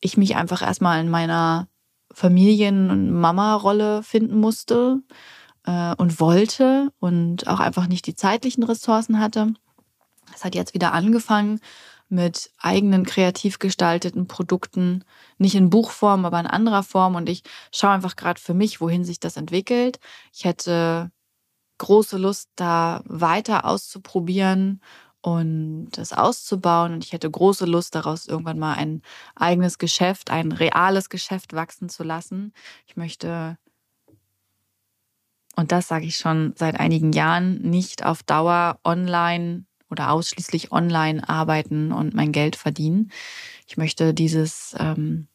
ich 0.00 0.16
mich 0.16 0.36
einfach 0.36 0.62
erstmal 0.62 1.00
in 1.00 1.10
meiner 1.10 1.68
Familien- 2.12 2.90
und 2.90 3.12
Mama-Rolle 3.12 4.02
finden 4.02 4.38
musste 4.38 5.00
äh, 5.64 5.94
und 5.96 6.20
wollte 6.20 6.90
und 6.98 7.46
auch 7.46 7.60
einfach 7.60 7.86
nicht 7.86 8.06
die 8.06 8.14
zeitlichen 8.14 8.64
Ressourcen 8.64 9.20
hatte. 9.20 9.54
Es 10.34 10.44
hat 10.44 10.54
jetzt 10.54 10.74
wieder 10.74 10.92
angefangen 10.92 11.60
mit 12.08 12.50
eigenen 12.58 13.04
kreativ 13.04 13.58
gestalteten 13.58 14.26
Produkten, 14.26 15.04
nicht 15.38 15.54
in 15.54 15.70
Buchform, 15.70 16.24
aber 16.24 16.40
in 16.40 16.46
anderer 16.46 16.82
Form. 16.82 17.14
Und 17.16 17.28
ich 17.28 17.42
schaue 17.72 17.90
einfach 17.90 18.16
gerade 18.16 18.40
für 18.40 18.54
mich, 18.54 18.80
wohin 18.80 19.04
sich 19.04 19.20
das 19.20 19.36
entwickelt. 19.36 19.98
Ich 20.32 20.44
hätte 20.44 21.10
große 21.78 22.18
Lust, 22.18 22.50
da 22.56 23.02
weiter 23.06 23.64
auszuprobieren 23.64 24.80
und 25.20 25.90
das 25.92 26.12
auszubauen. 26.12 26.94
Und 26.94 27.04
ich 27.04 27.12
hätte 27.12 27.30
große 27.30 27.66
Lust 27.66 27.94
daraus, 27.94 28.26
irgendwann 28.26 28.58
mal 28.58 28.74
ein 28.74 29.02
eigenes 29.36 29.78
Geschäft, 29.78 30.30
ein 30.30 30.52
reales 30.52 31.08
Geschäft 31.10 31.54
wachsen 31.54 31.88
zu 31.88 32.04
lassen. 32.04 32.52
Ich 32.86 32.96
möchte, 32.96 33.58
und 35.56 35.72
das 35.72 35.88
sage 35.88 36.06
ich 36.06 36.16
schon 36.16 36.54
seit 36.56 36.80
einigen 36.80 37.12
Jahren, 37.12 37.60
nicht 37.62 38.04
auf 38.04 38.22
Dauer 38.22 38.80
online 38.84 39.67
oder 39.90 40.10
ausschließlich 40.10 40.72
online 40.72 41.28
arbeiten 41.28 41.92
und 41.92 42.14
mein 42.14 42.32
Geld 42.32 42.56
verdienen. 42.56 43.10
Ich 43.66 43.76
möchte 43.76 44.14
dieses 44.14 44.74
ähm, 44.78 45.28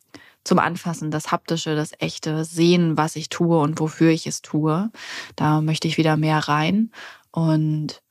zum 0.43 0.59
Anfassen, 0.59 1.11
das 1.11 1.31
Haptische, 1.31 1.75
das 1.75 1.91
Echte, 1.99 2.43
sehen, 2.45 2.97
was 2.97 3.15
ich 3.15 3.29
tue 3.29 3.59
und 3.59 3.79
wofür 3.79 4.11
ich 4.11 4.27
es 4.27 4.41
tue. 4.41 4.91
Da 5.35 5.61
möchte 5.61 5.87
ich 5.87 5.97
wieder 5.97 6.17
mehr 6.17 6.39
rein. 6.39 6.91
Und 7.31 8.01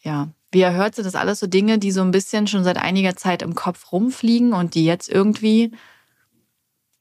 ja, 0.00 0.28
wie 0.50 0.60
ihr 0.60 0.72
hört, 0.72 0.94
sind 0.94 1.04
das 1.04 1.14
alles 1.14 1.40
so 1.40 1.46
Dinge, 1.46 1.78
die 1.78 1.92
so 1.92 2.00
ein 2.00 2.10
bisschen 2.10 2.46
schon 2.46 2.64
seit 2.64 2.78
einiger 2.78 3.16
Zeit 3.16 3.42
im 3.42 3.54
Kopf 3.54 3.92
rumfliegen 3.92 4.52
und 4.52 4.74
die 4.74 4.84
jetzt 4.84 5.08
irgendwie, 5.08 5.72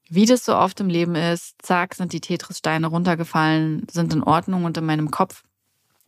wie 0.10 0.26
das 0.26 0.46
so 0.46 0.56
oft 0.56 0.80
im 0.80 0.90
Leben 0.90 1.16
ist, 1.16 1.56
zack, 1.62 1.96
sind 1.96 2.14
die 2.14 2.22
Tetris-Steine 2.22 2.88
runtergefallen, 2.88 3.88
sind 3.90 4.14
in 4.14 4.24
Ordnung 4.24 4.66
und 4.66 4.78
in 4.78 4.86
meinem 4.86 5.12
Kopf 5.12 5.44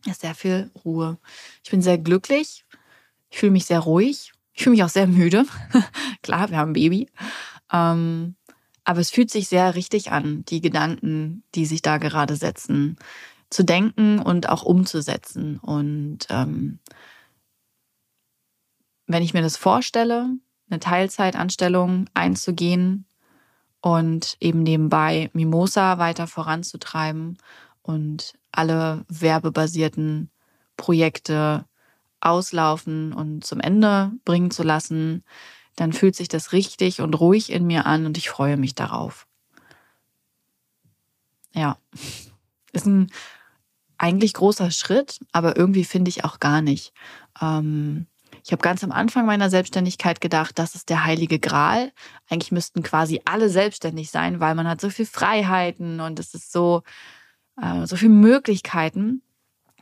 ist 0.06 0.22
sehr 0.22 0.34
viel 0.34 0.70
Ruhe. 0.84 1.18
Ich 1.62 1.70
bin 1.70 1.82
sehr 1.82 1.98
glücklich. 1.98 2.64
Ich 3.30 3.38
fühle 3.38 3.52
mich 3.52 3.66
sehr 3.66 3.80
ruhig. 3.80 4.32
Ich 4.52 4.62
fühle 4.62 4.72
mich 4.72 4.84
auch 4.84 4.88
sehr 4.88 5.06
müde. 5.06 5.46
Klar, 6.22 6.50
wir 6.50 6.58
haben 6.58 6.70
ein 6.70 6.74
Baby. 6.74 7.08
Ähm, 7.72 8.36
aber 8.84 9.00
es 9.00 9.10
fühlt 9.10 9.30
sich 9.30 9.48
sehr 9.48 9.74
richtig 9.74 10.10
an, 10.10 10.44
die 10.46 10.60
Gedanken, 10.60 11.44
die 11.54 11.66
sich 11.66 11.82
da 11.82 11.98
gerade 11.98 12.36
setzen, 12.36 12.96
zu 13.50 13.64
denken 13.64 14.18
und 14.18 14.48
auch 14.48 14.62
umzusetzen. 14.62 15.58
Und 15.58 16.26
ähm, 16.30 16.78
wenn 19.06 19.22
ich 19.22 19.34
mir 19.34 19.42
das 19.42 19.56
vorstelle, 19.56 20.30
eine 20.70 20.80
Teilzeitanstellung 20.80 22.08
einzugehen 22.14 23.06
und 23.80 24.36
eben 24.40 24.62
nebenbei 24.62 25.30
Mimosa 25.32 25.98
weiter 25.98 26.26
voranzutreiben 26.26 27.38
und 27.82 28.34
alle 28.52 29.04
werbebasierten 29.08 30.30
Projekte 30.76 31.64
auslaufen 32.20 33.12
und 33.12 33.44
zum 33.44 33.60
Ende 33.60 34.12
bringen 34.24 34.50
zu 34.50 34.62
lassen, 34.62 35.24
dann 35.76 35.92
fühlt 35.92 36.16
sich 36.16 36.28
das 36.28 36.52
richtig 36.52 37.00
und 37.00 37.14
ruhig 37.14 37.50
in 37.50 37.66
mir 37.66 37.86
an 37.86 38.06
und 38.06 38.18
ich 38.18 38.28
freue 38.28 38.56
mich 38.56 38.74
darauf. 38.74 39.26
Ja, 41.54 41.78
ist 42.72 42.86
ein 42.86 43.10
eigentlich 43.98 44.32
großer 44.32 44.70
Schritt, 44.70 45.18
aber 45.32 45.56
irgendwie 45.56 45.84
finde 45.84 46.08
ich 46.08 46.24
auch 46.24 46.40
gar 46.40 46.62
nicht. 46.62 46.92
Ähm, 47.40 48.06
ich 48.44 48.52
habe 48.52 48.62
ganz 48.62 48.82
am 48.82 48.92
Anfang 48.92 49.26
meiner 49.26 49.50
Selbstständigkeit 49.50 50.20
gedacht, 50.20 50.58
das 50.58 50.74
ist 50.74 50.88
der 50.88 51.04
heilige 51.04 51.38
Gral. 51.38 51.92
Eigentlich 52.28 52.52
müssten 52.52 52.82
quasi 52.82 53.20
alle 53.24 53.50
selbstständig 53.50 54.10
sein, 54.10 54.40
weil 54.40 54.54
man 54.54 54.66
hat 54.66 54.80
so 54.80 54.88
viel 54.88 55.06
Freiheiten 55.06 56.00
und 56.00 56.18
es 56.18 56.32
ist 56.34 56.50
so, 56.50 56.82
äh, 57.60 57.86
so 57.86 57.96
viele 57.96 58.12
Möglichkeiten. 58.12 59.22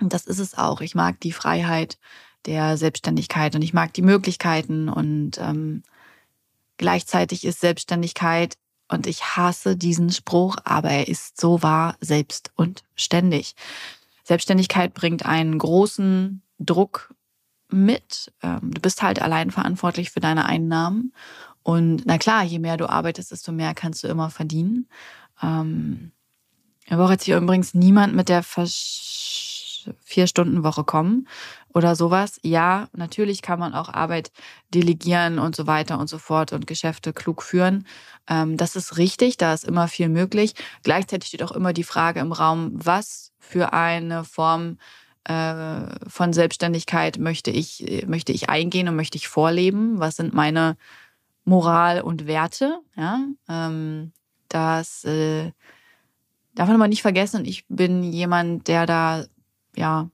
Und 0.00 0.12
das 0.12 0.26
ist 0.26 0.38
es 0.38 0.56
auch. 0.56 0.80
Ich 0.80 0.94
mag 0.94 1.20
die 1.20 1.32
Freiheit 1.32 1.98
der 2.46 2.76
Selbstständigkeit 2.76 3.54
und 3.54 3.62
ich 3.62 3.74
mag 3.74 3.92
die 3.94 4.02
Möglichkeiten 4.02 4.88
und 4.88 5.38
ähm, 5.38 5.82
gleichzeitig 6.76 7.44
ist 7.44 7.60
Selbstständigkeit 7.60 8.56
und 8.88 9.06
ich 9.06 9.36
hasse 9.36 9.76
diesen 9.76 10.10
Spruch, 10.10 10.56
aber 10.64 10.90
er 10.90 11.08
ist 11.08 11.40
so 11.40 11.62
wahr, 11.62 11.96
selbst 12.00 12.50
und 12.54 12.84
ständig. 12.94 13.54
Selbstständigkeit 14.24 14.94
bringt 14.94 15.26
einen 15.26 15.58
großen 15.58 16.42
Druck 16.58 17.14
mit. 17.70 18.32
Ähm, 18.42 18.72
du 18.72 18.80
bist 18.80 19.02
halt 19.02 19.20
allein 19.20 19.50
verantwortlich 19.50 20.10
für 20.10 20.20
deine 20.20 20.46
Einnahmen. 20.46 21.12
Und 21.62 22.06
na 22.06 22.18
klar, 22.18 22.44
je 22.44 22.58
mehr 22.58 22.76
du 22.76 22.88
arbeitest, 22.88 23.30
desto 23.30 23.52
mehr 23.52 23.74
kannst 23.74 24.02
du 24.04 24.08
immer 24.08 24.30
verdienen. 24.30 24.88
Ähm, 25.42 26.12
aber 26.90 27.10
jetzt 27.10 27.24
hier 27.24 27.36
übrigens 27.36 27.74
niemand 27.74 28.14
mit 28.14 28.28
der 28.28 28.42
Vier-Stunden-Woche 30.04 30.84
kommen 30.84 31.28
oder 31.74 31.94
sowas. 31.94 32.38
Ja, 32.42 32.88
natürlich 32.92 33.42
kann 33.42 33.58
man 33.58 33.74
auch 33.74 33.88
Arbeit 33.88 34.32
delegieren 34.74 35.38
und 35.38 35.54
so 35.54 35.66
weiter 35.66 35.98
und 35.98 36.08
so 36.08 36.18
fort 36.18 36.52
und 36.52 36.66
Geschäfte 36.66 37.12
klug 37.12 37.42
führen. 37.42 37.86
Ähm, 38.28 38.56
das 38.56 38.76
ist 38.76 38.96
richtig, 38.98 39.36
da 39.36 39.54
ist 39.54 39.64
immer 39.64 39.88
viel 39.88 40.08
möglich. 40.08 40.54
Gleichzeitig 40.82 41.28
steht 41.28 41.42
auch 41.42 41.52
immer 41.52 41.72
die 41.72 41.84
Frage 41.84 42.20
im 42.20 42.32
Raum, 42.32 42.72
was 42.74 43.32
für 43.38 43.72
eine 43.72 44.24
Form 44.24 44.78
äh, 45.24 46.08
von 46.08 46.32
Selbstständigkeit 46.32 47.18
möchte 47.18 47.50
ich, 47.50 48.04
möchte 48.06 48.32
ich 48.32 48.48
eingehen 48.48 48.88
und 48.88 48.96
möchte 48.96 49.16
ich 49.16 49.28
vorleben? 49.28 49.98
Was 49.98 50.16
sind 50.16 50.34
meine 50.34 50.76
Moral 51.44 52.00
und 52.00 52.26
Werte? 52.26 52.80
Ja, 52.96 53.20
ähm, 53.48 54.12
das 54.48 55.04
äh, 55.04 55.52
darf 56.58 56.66
man 56.66 56.76
aber 56.76 56.88
nicht 56.88 57.02
vergessen. 57.02 57.44
Ich 57.44 57.64
bin 57.68 58.02
jemand, 58.02 58.66
der 58.66 58.84
da 58.84 59.24
ja 59.76 60.10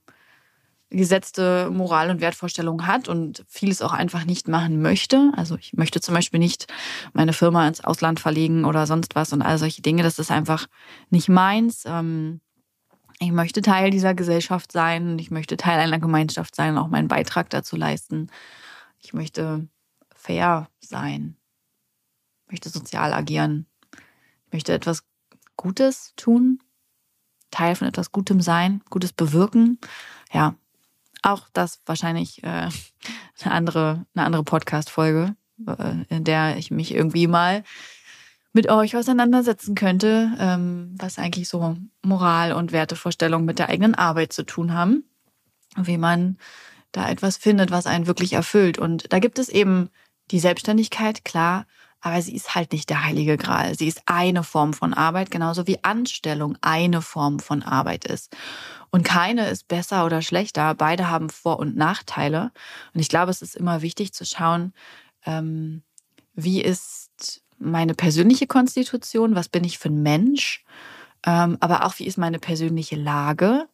gesetzte 0.91 1.71
Moral- 1.71 2.11
und 2.11 2.21
Wertvorstellungen 2.21 2.85
hat 2.85 3.09
und 3.09 3.43
vieles 3.47 3.81
auch 3.81 3.93
einfach 3.93 4.25
nicht 4.25 4.47
machen 4.47 4.79
möchte. 4.79 5.31
Also 5.35 5.55
ich 5.57 5.73
möchte 5.73 6.01
zum 6.01 6.13
Beispiel 6.13 6.39
nicht 6.39 6.67
meine 7.13 7.33
Firma 7.33 7.67
ins 7.67 7.83
Ausland 7.83 8.19
verlegen 8.19 8.63
oder 8.63 8.85
sonst 8.85 9.15
was 9.15 9.33
und 9.33 9.41
all 9.41 9.57
solche 9.57 9.81
Dinge. 9.81 10.03
Das 10.03 10.19
ist 10.19 10.29
einfach 10.29 10.67
nicht 11.09 11.29
meins. 11.29 11.83
Ähm, 11.87 12.41
ich 13.19 13.31
möchte 13.31 13.63
Teil 13.63 13.89
dieser 13.89 14.13
Gesellschaft 14.13 14.71
sein, 14.71 15.17
ich 15.17 15.31
möchte 15.31 15.57
Teil 15.57 15.79
einer 15.79 15.99
Gemeinschaft 15.99 16.53
sein 16.53 16.73
und 16.73 16.77
auch 16.77 16.89
meinen 16.89 17.07
Beitrag 17.07 17.49
dazu 17.49 17.75
leisten. 17.75 18.29
Ich 18.99 19.13
möchte 19.13 19.67
fair 20.13 20.69
sein, 20.79 21.37
ich 22.45 22.51
möchte 22.51 22.69
sozial 22.69 23.13
agieren, 23.13 23.65
ich 24.45 24.53
möchte 24.53 24.73
etwas 24.73 25.03
Gutes 25.57 26.13
tun, 26.15 26.59
Teil 27.51 27.75
von 27.75 27.87
etwas 27.87 28.11
Gutem 28.11 28.41
sein, 28.41 28.81
Gutes 28.89 29.13
bewirken. 29.13 29.79
Ja, 30.31 30.55
auch 31.21 31.47
das 31.53 31.79
wahrscheinlich 31.85 32.43
äh, 32.43 32.69
eine 33.41 33.53
andere, 33.53 34.05
eine 34.13 34.25
andere 34.25 34.43
Podcast-Folge, 34.43 35.35
äh, 35.67 35.95
in 36.09 36.23
der 36.23 36.57
ich 36.57 36.71
mich 36.71 36.93
irgendwie 36.93 37.27
mal 37.27 37.63
mit 38.53 38.69
euch 38.69 38.95
auseinandersetzen 38.95 39.75
könnte, 39.75 40.31
ähm, 40.39 40.95
was 40.97 41.19
eigentlich 41.19 41.49
so 41.49 41.75
Moral 42.03 42.53
und 42.53 42.71
Wertevorstellungen 42.71 43.45
mit 43.45 43.59
der 43.59 43.67
eigenen 43.67 43.95
Arbeit 43.95 44.31
zu 44.31 44.43
tun 44.45 44.73
haben. 44.73 45.03
Wie 45.75 45.97
man 45.97 46.37
da 46.93 47.09
etwas 47.09 47.35
findet, 47.35 47.69
was 47.71 47.85
einen 47.85 48.07
wirklich 48.07 48.31
erfüllt. 48.31 48.77
Und 48.77 49.11
da 49.11 49.19
gibt 49.19 49.39
es 49.39 49.49
eben 49.49 49.89
die 50.31 50.39
Selbstständigkeit, 50.39 51.25
klar, 51.25 51.65
aber 52.05 52.21
sie 52.21 52.35
ist 52.35 52.53
halt 52.53 52.71
nicht 52.71 52.91
der 52.91 53.03
heilige 53.03 53.35
Gral. 53.35 53.75
Sie 53.75 53.87
ist 53.87 54.03
eine 54.05 54.43
Form 54.43 54.73
von 54.73 54.93
Arbeit, 54.93 55.31
genauso 55.31 55.65
wie 55.65 55.83
Anstellung 55.83 56.55
eine 56.61 57.01
Form 57.01 57.39
von 57.39 57.63
Arbeit 57.63 58.05
ist. 58.05 58.31
Und 58.91 59.03
keine 59.03 59.49
ist 59.49 59.67
besser 59.67 60.05
oder 60.05 60.21
schlechter. 60.21 60.75
Beide 60.75 61.09
haben 61.09 61.31
Vor- 61.31 61.57
und 61.57 61.75
Nachteile. 61.75 62.51
Und 62.93 62.99
ich 62.99 63.09
glaube, 63.09 63.31
es 63.31 63.41
ist 63.41 63.55
immer 63.55 63.81
wichtig 63.81 64.13
zu 64.13 64.23
schauen, 64.23 64.71
ähm, 65.25 65.81
wie 66.35 66.61
ist 66.61 67.41
meine 67.57 67.95
persönliche 67.95 68.45
Konstitution, 68.45 69.33
was 69.33 69.49
bin 69.49 69.63
ich 69.63 69.79
für 69.79 69.89
ein 69.89 70.03
Mensch, 70.03 70.63
ähm, 71.25 71.57
aber 71.59 71.87
auch 71.87 71.97
wie 71.97 72.05
ist 72.05 72.19
meine 72.19 72.37
persönliche 72.37 72.97
Lage, 72.97 73.67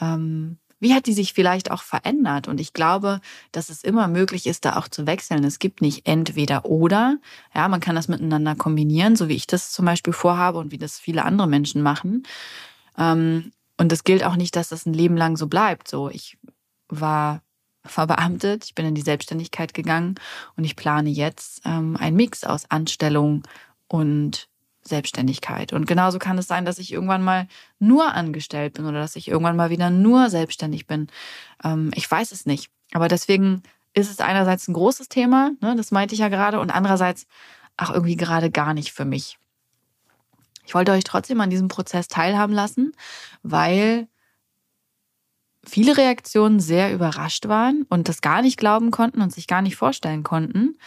ähm, 0.00 0.58
wie 0.84 0.94
hat 0.94 1.06
die 1.06 1.14
sich 1.14 1.32
vielleicht 1.32 1.70
auch 1.70 1.82
verändert? 1.82 2.46
Und 2.46 2.60
ich 2.60 2.74
glaube, 2.74 3.22
dass 3.52 3.70
es 3.70 3.82
immer 3.82 4.06
möglich 4.06 4.46
ist, 4.46 4.66
da 4.66 4.76
auch 4.76 4.86
zu 4.86 5.06
wechseln. 5.06 5.42
Es 5.42 5.58
gibt 5.58 5.80
nicht 5.80 6.06
entweder 6.06 6.66
oder. 6.66 7.16
Ja, 7.54 7.68
man 7.68 7.80
kann 7.80 7.96
das 7.96 8.06
miteinander 8.06 8.54
kombinieren, 8.54 9.16
so 9.16 9.28
wie 9.28 9.34
ich 9.34 9.46
das 9.46 9.72
zum 9.72 9.86
Beispiel 9.86 10.12
vorhabe 10.12 10.58
und 10.58 10.72
wie 10.72 10.78
das 10.78 10.98
viele 10.98 11.24
andere 11.24 11.48
Menschen 11.48 11.80
machen. 11.80 12.24
Ähm, 12.98 13.52
und 13.78 13.92
es 13.92 14.04
gilt 14.04 14.24
auch 14.24 14.36
nicht, 14.36 14.56
dass 14.56 14.68
das 14.68 14.84
ein 14.84 14.92
Leben 14.92 15.16
lang 15.16 15.38
so 15.38 15.46
bleibt. 15.46 15.88
So, 15.88 16.10
ich 16.10 16.36
war 16.88 17.40
verbeamtet, 17.86 18.66
ich 18.66 18.74
bin 18.74 18.84
in 18.84 18.94
die 18.94 19.00
Selbstständigkeit 19.00 19.72
gegangen 19.72 20.16
und 20.56 20.64
ich 20.64 20.76
plane 20.76 21.08
jetzt 21.08 21.62
ähm, 21.64 21.96
einen 21.96 22.16
Mix 22.16 22.44
aus 22.44 22.70
Anstellung 22.70 23.42
und 23.88 24.48
Selbstständigkeit. 24.86 25.72
Und 25.72 25.86
genauso 25.86 26.18
kann 26.18 26.38
es 26.38 26.46
sein, 26.46 26.64
dass 26.64 26.78
ich 26.78 26.92
irgendwann 26.92 27.22
mal 27.22 27.46
nur 27.78 28.12
angestellt 28.12 28.74
bin 28.74 28.86
oder 28.86 29.00
dass 29.00 29.16
ich 29.16 29.28
irgendwann 29.28 29.56
mal 29.56 29.70
wieder 29.70 29.90
nur 29.90 30.30
selbstständig 30.30 30.86
bin. 30.86 31.08
Ähm, 31.62 31.90
ich 31.94 32.10
weiß 32.10 32.32
es 32.32 32.46
nicht. 32.46 32.70
Aber 32.92 33.08
deswegen 33.08 33.62
ist 33.94 34.10
es 34.10 34.20
einerseits 34.20 34.68
ein 34.68 34.74
großes 34.74 35.08
Thema, 35.08 35.52
ne, 35.60 35.74
das 35.76 35.90
meinte 35.90 36.14
ich 36.14 36.20
ja 36.20 36.28
gerade, 36.28 36.60
und 36.60 36.70
andererseits 36.70 37.26
auch 37.76 37.90
irgendwie 37.90 38.16
gerade 38.16 38.50
gar 38.50 38.74
nicht 38.74 38.92
für 38.92 39.04
mich. 39.04 39.38
Ich 40.66 40.74
wollte 40.74 40.92
euch 40.92 41.04
trotzdem 41.04 41.40
an 41.40 41.50
diesem 41.50 41.68
Prozess 41.68 42.08
teilhaben 42.08 42.54
lassen, 42.54 42.92
weil 43.42 44.08
viele 45.64 45.96
Reaktionen 45.96 46.60
sehr 46.60 46.92
überrascht 46.92 47.48
waren 47.48 47.86
und 47.88 48.08
das 48.08 48.20
gar 48.20 48.42
nicht 48.42 48.58
glauben 48.58 48.90
konnten 48.90 49.22
und 49.22 49.32
sich 49.32 49.46
gar 49.46 49.62
nicht 49.62 49.76
vorstellen 49.76 50.22
konnten. 50.22 50.78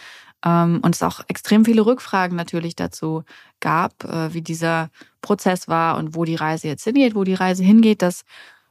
Ähm, 0.46 0.80
und 0.84 0.96
es 0.96 1.04
auch 1.04 1.22
extrem 1.28 1.66
viele 1.66 1.86
Rückfragen 1.86 2.36
natürlich 2.36 2.76
dazu 2.76 3.24
gab, 3.60 4.04
äh, 4.04 4.34
wie 4.34 4.42
dieser 4.42 4.90
Prozess 5.22 5.68
war 5.68 5.98
und 5.98 6.16
wo 6.16 6.26
die 6.26 6.36
Reise 6.36 6.68
jetzt 6.68 6.84
hingeht, 6.84 7.16
wo 7.16 7.24
die 7.24 7.34
Reise 7.34 7.64
hingeht. 7.64 8.02
Das 8.02 8.24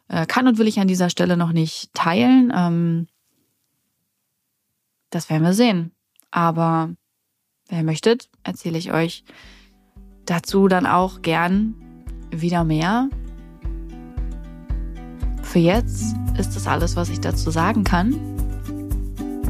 äh, 0.09 0.27
kann 0.27 0.47
und 0.47 0.59
will 0.59 0.69
ich 0.69 0.79
an 0.79 0.89
dieser 0.89 1.11
Stelle 1.11 1.37
noch 1.37 1.53
nicht 1.53 1.93
teilen. 1.95 2.53
Ähm, 2.55 3.09
das 5.11 5.29
werden 5.31 5.43
wir 5.43 5.55
sehen. 5.55 5.93
Aber 6.31 6.91
wer 7.69 7.83
möchtet, 7.83 8.29
erzähle 8.43 8.79
ich 8.79 8.93
euch 8.93 9.25
dazu 10.25 10.69
dann 10.69 10.87
auch 10.87 11.23
gern 11.23 11.75
wieder 12.31 12.65
mehr. 12.65 13.09
Für 15.43 15.61
jetzt 15.61 16.15
ist 16.39 16.55
das 16.55 16.67
alles, 16.67 16.97
was 16.97 17.09
ich 17.09 17.21
dazu 17.21 17.51
sagen 17.51 17.85
kann. 17.85 18.36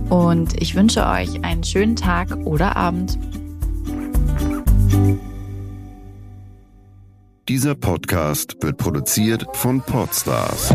Und 0.08 0.60
ich 0.60 0.74
wünsche 0.74 1.06
euch 1.06 1.44
einen 1.44 1.64
schönen 1.64 1.96
Tag 1.96 2.34
oder 2.44 2.76
Abend. 2.76 3.18
Dieser 7.48 7.74
Podcast 7.76 8.56
wird 8.60 8.76
produziert 8.76 9.46
von 9.52 9.80
Podstars 9.80 10.74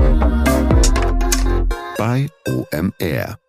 bei 1.98 2.28
OMR. 2.48 3.41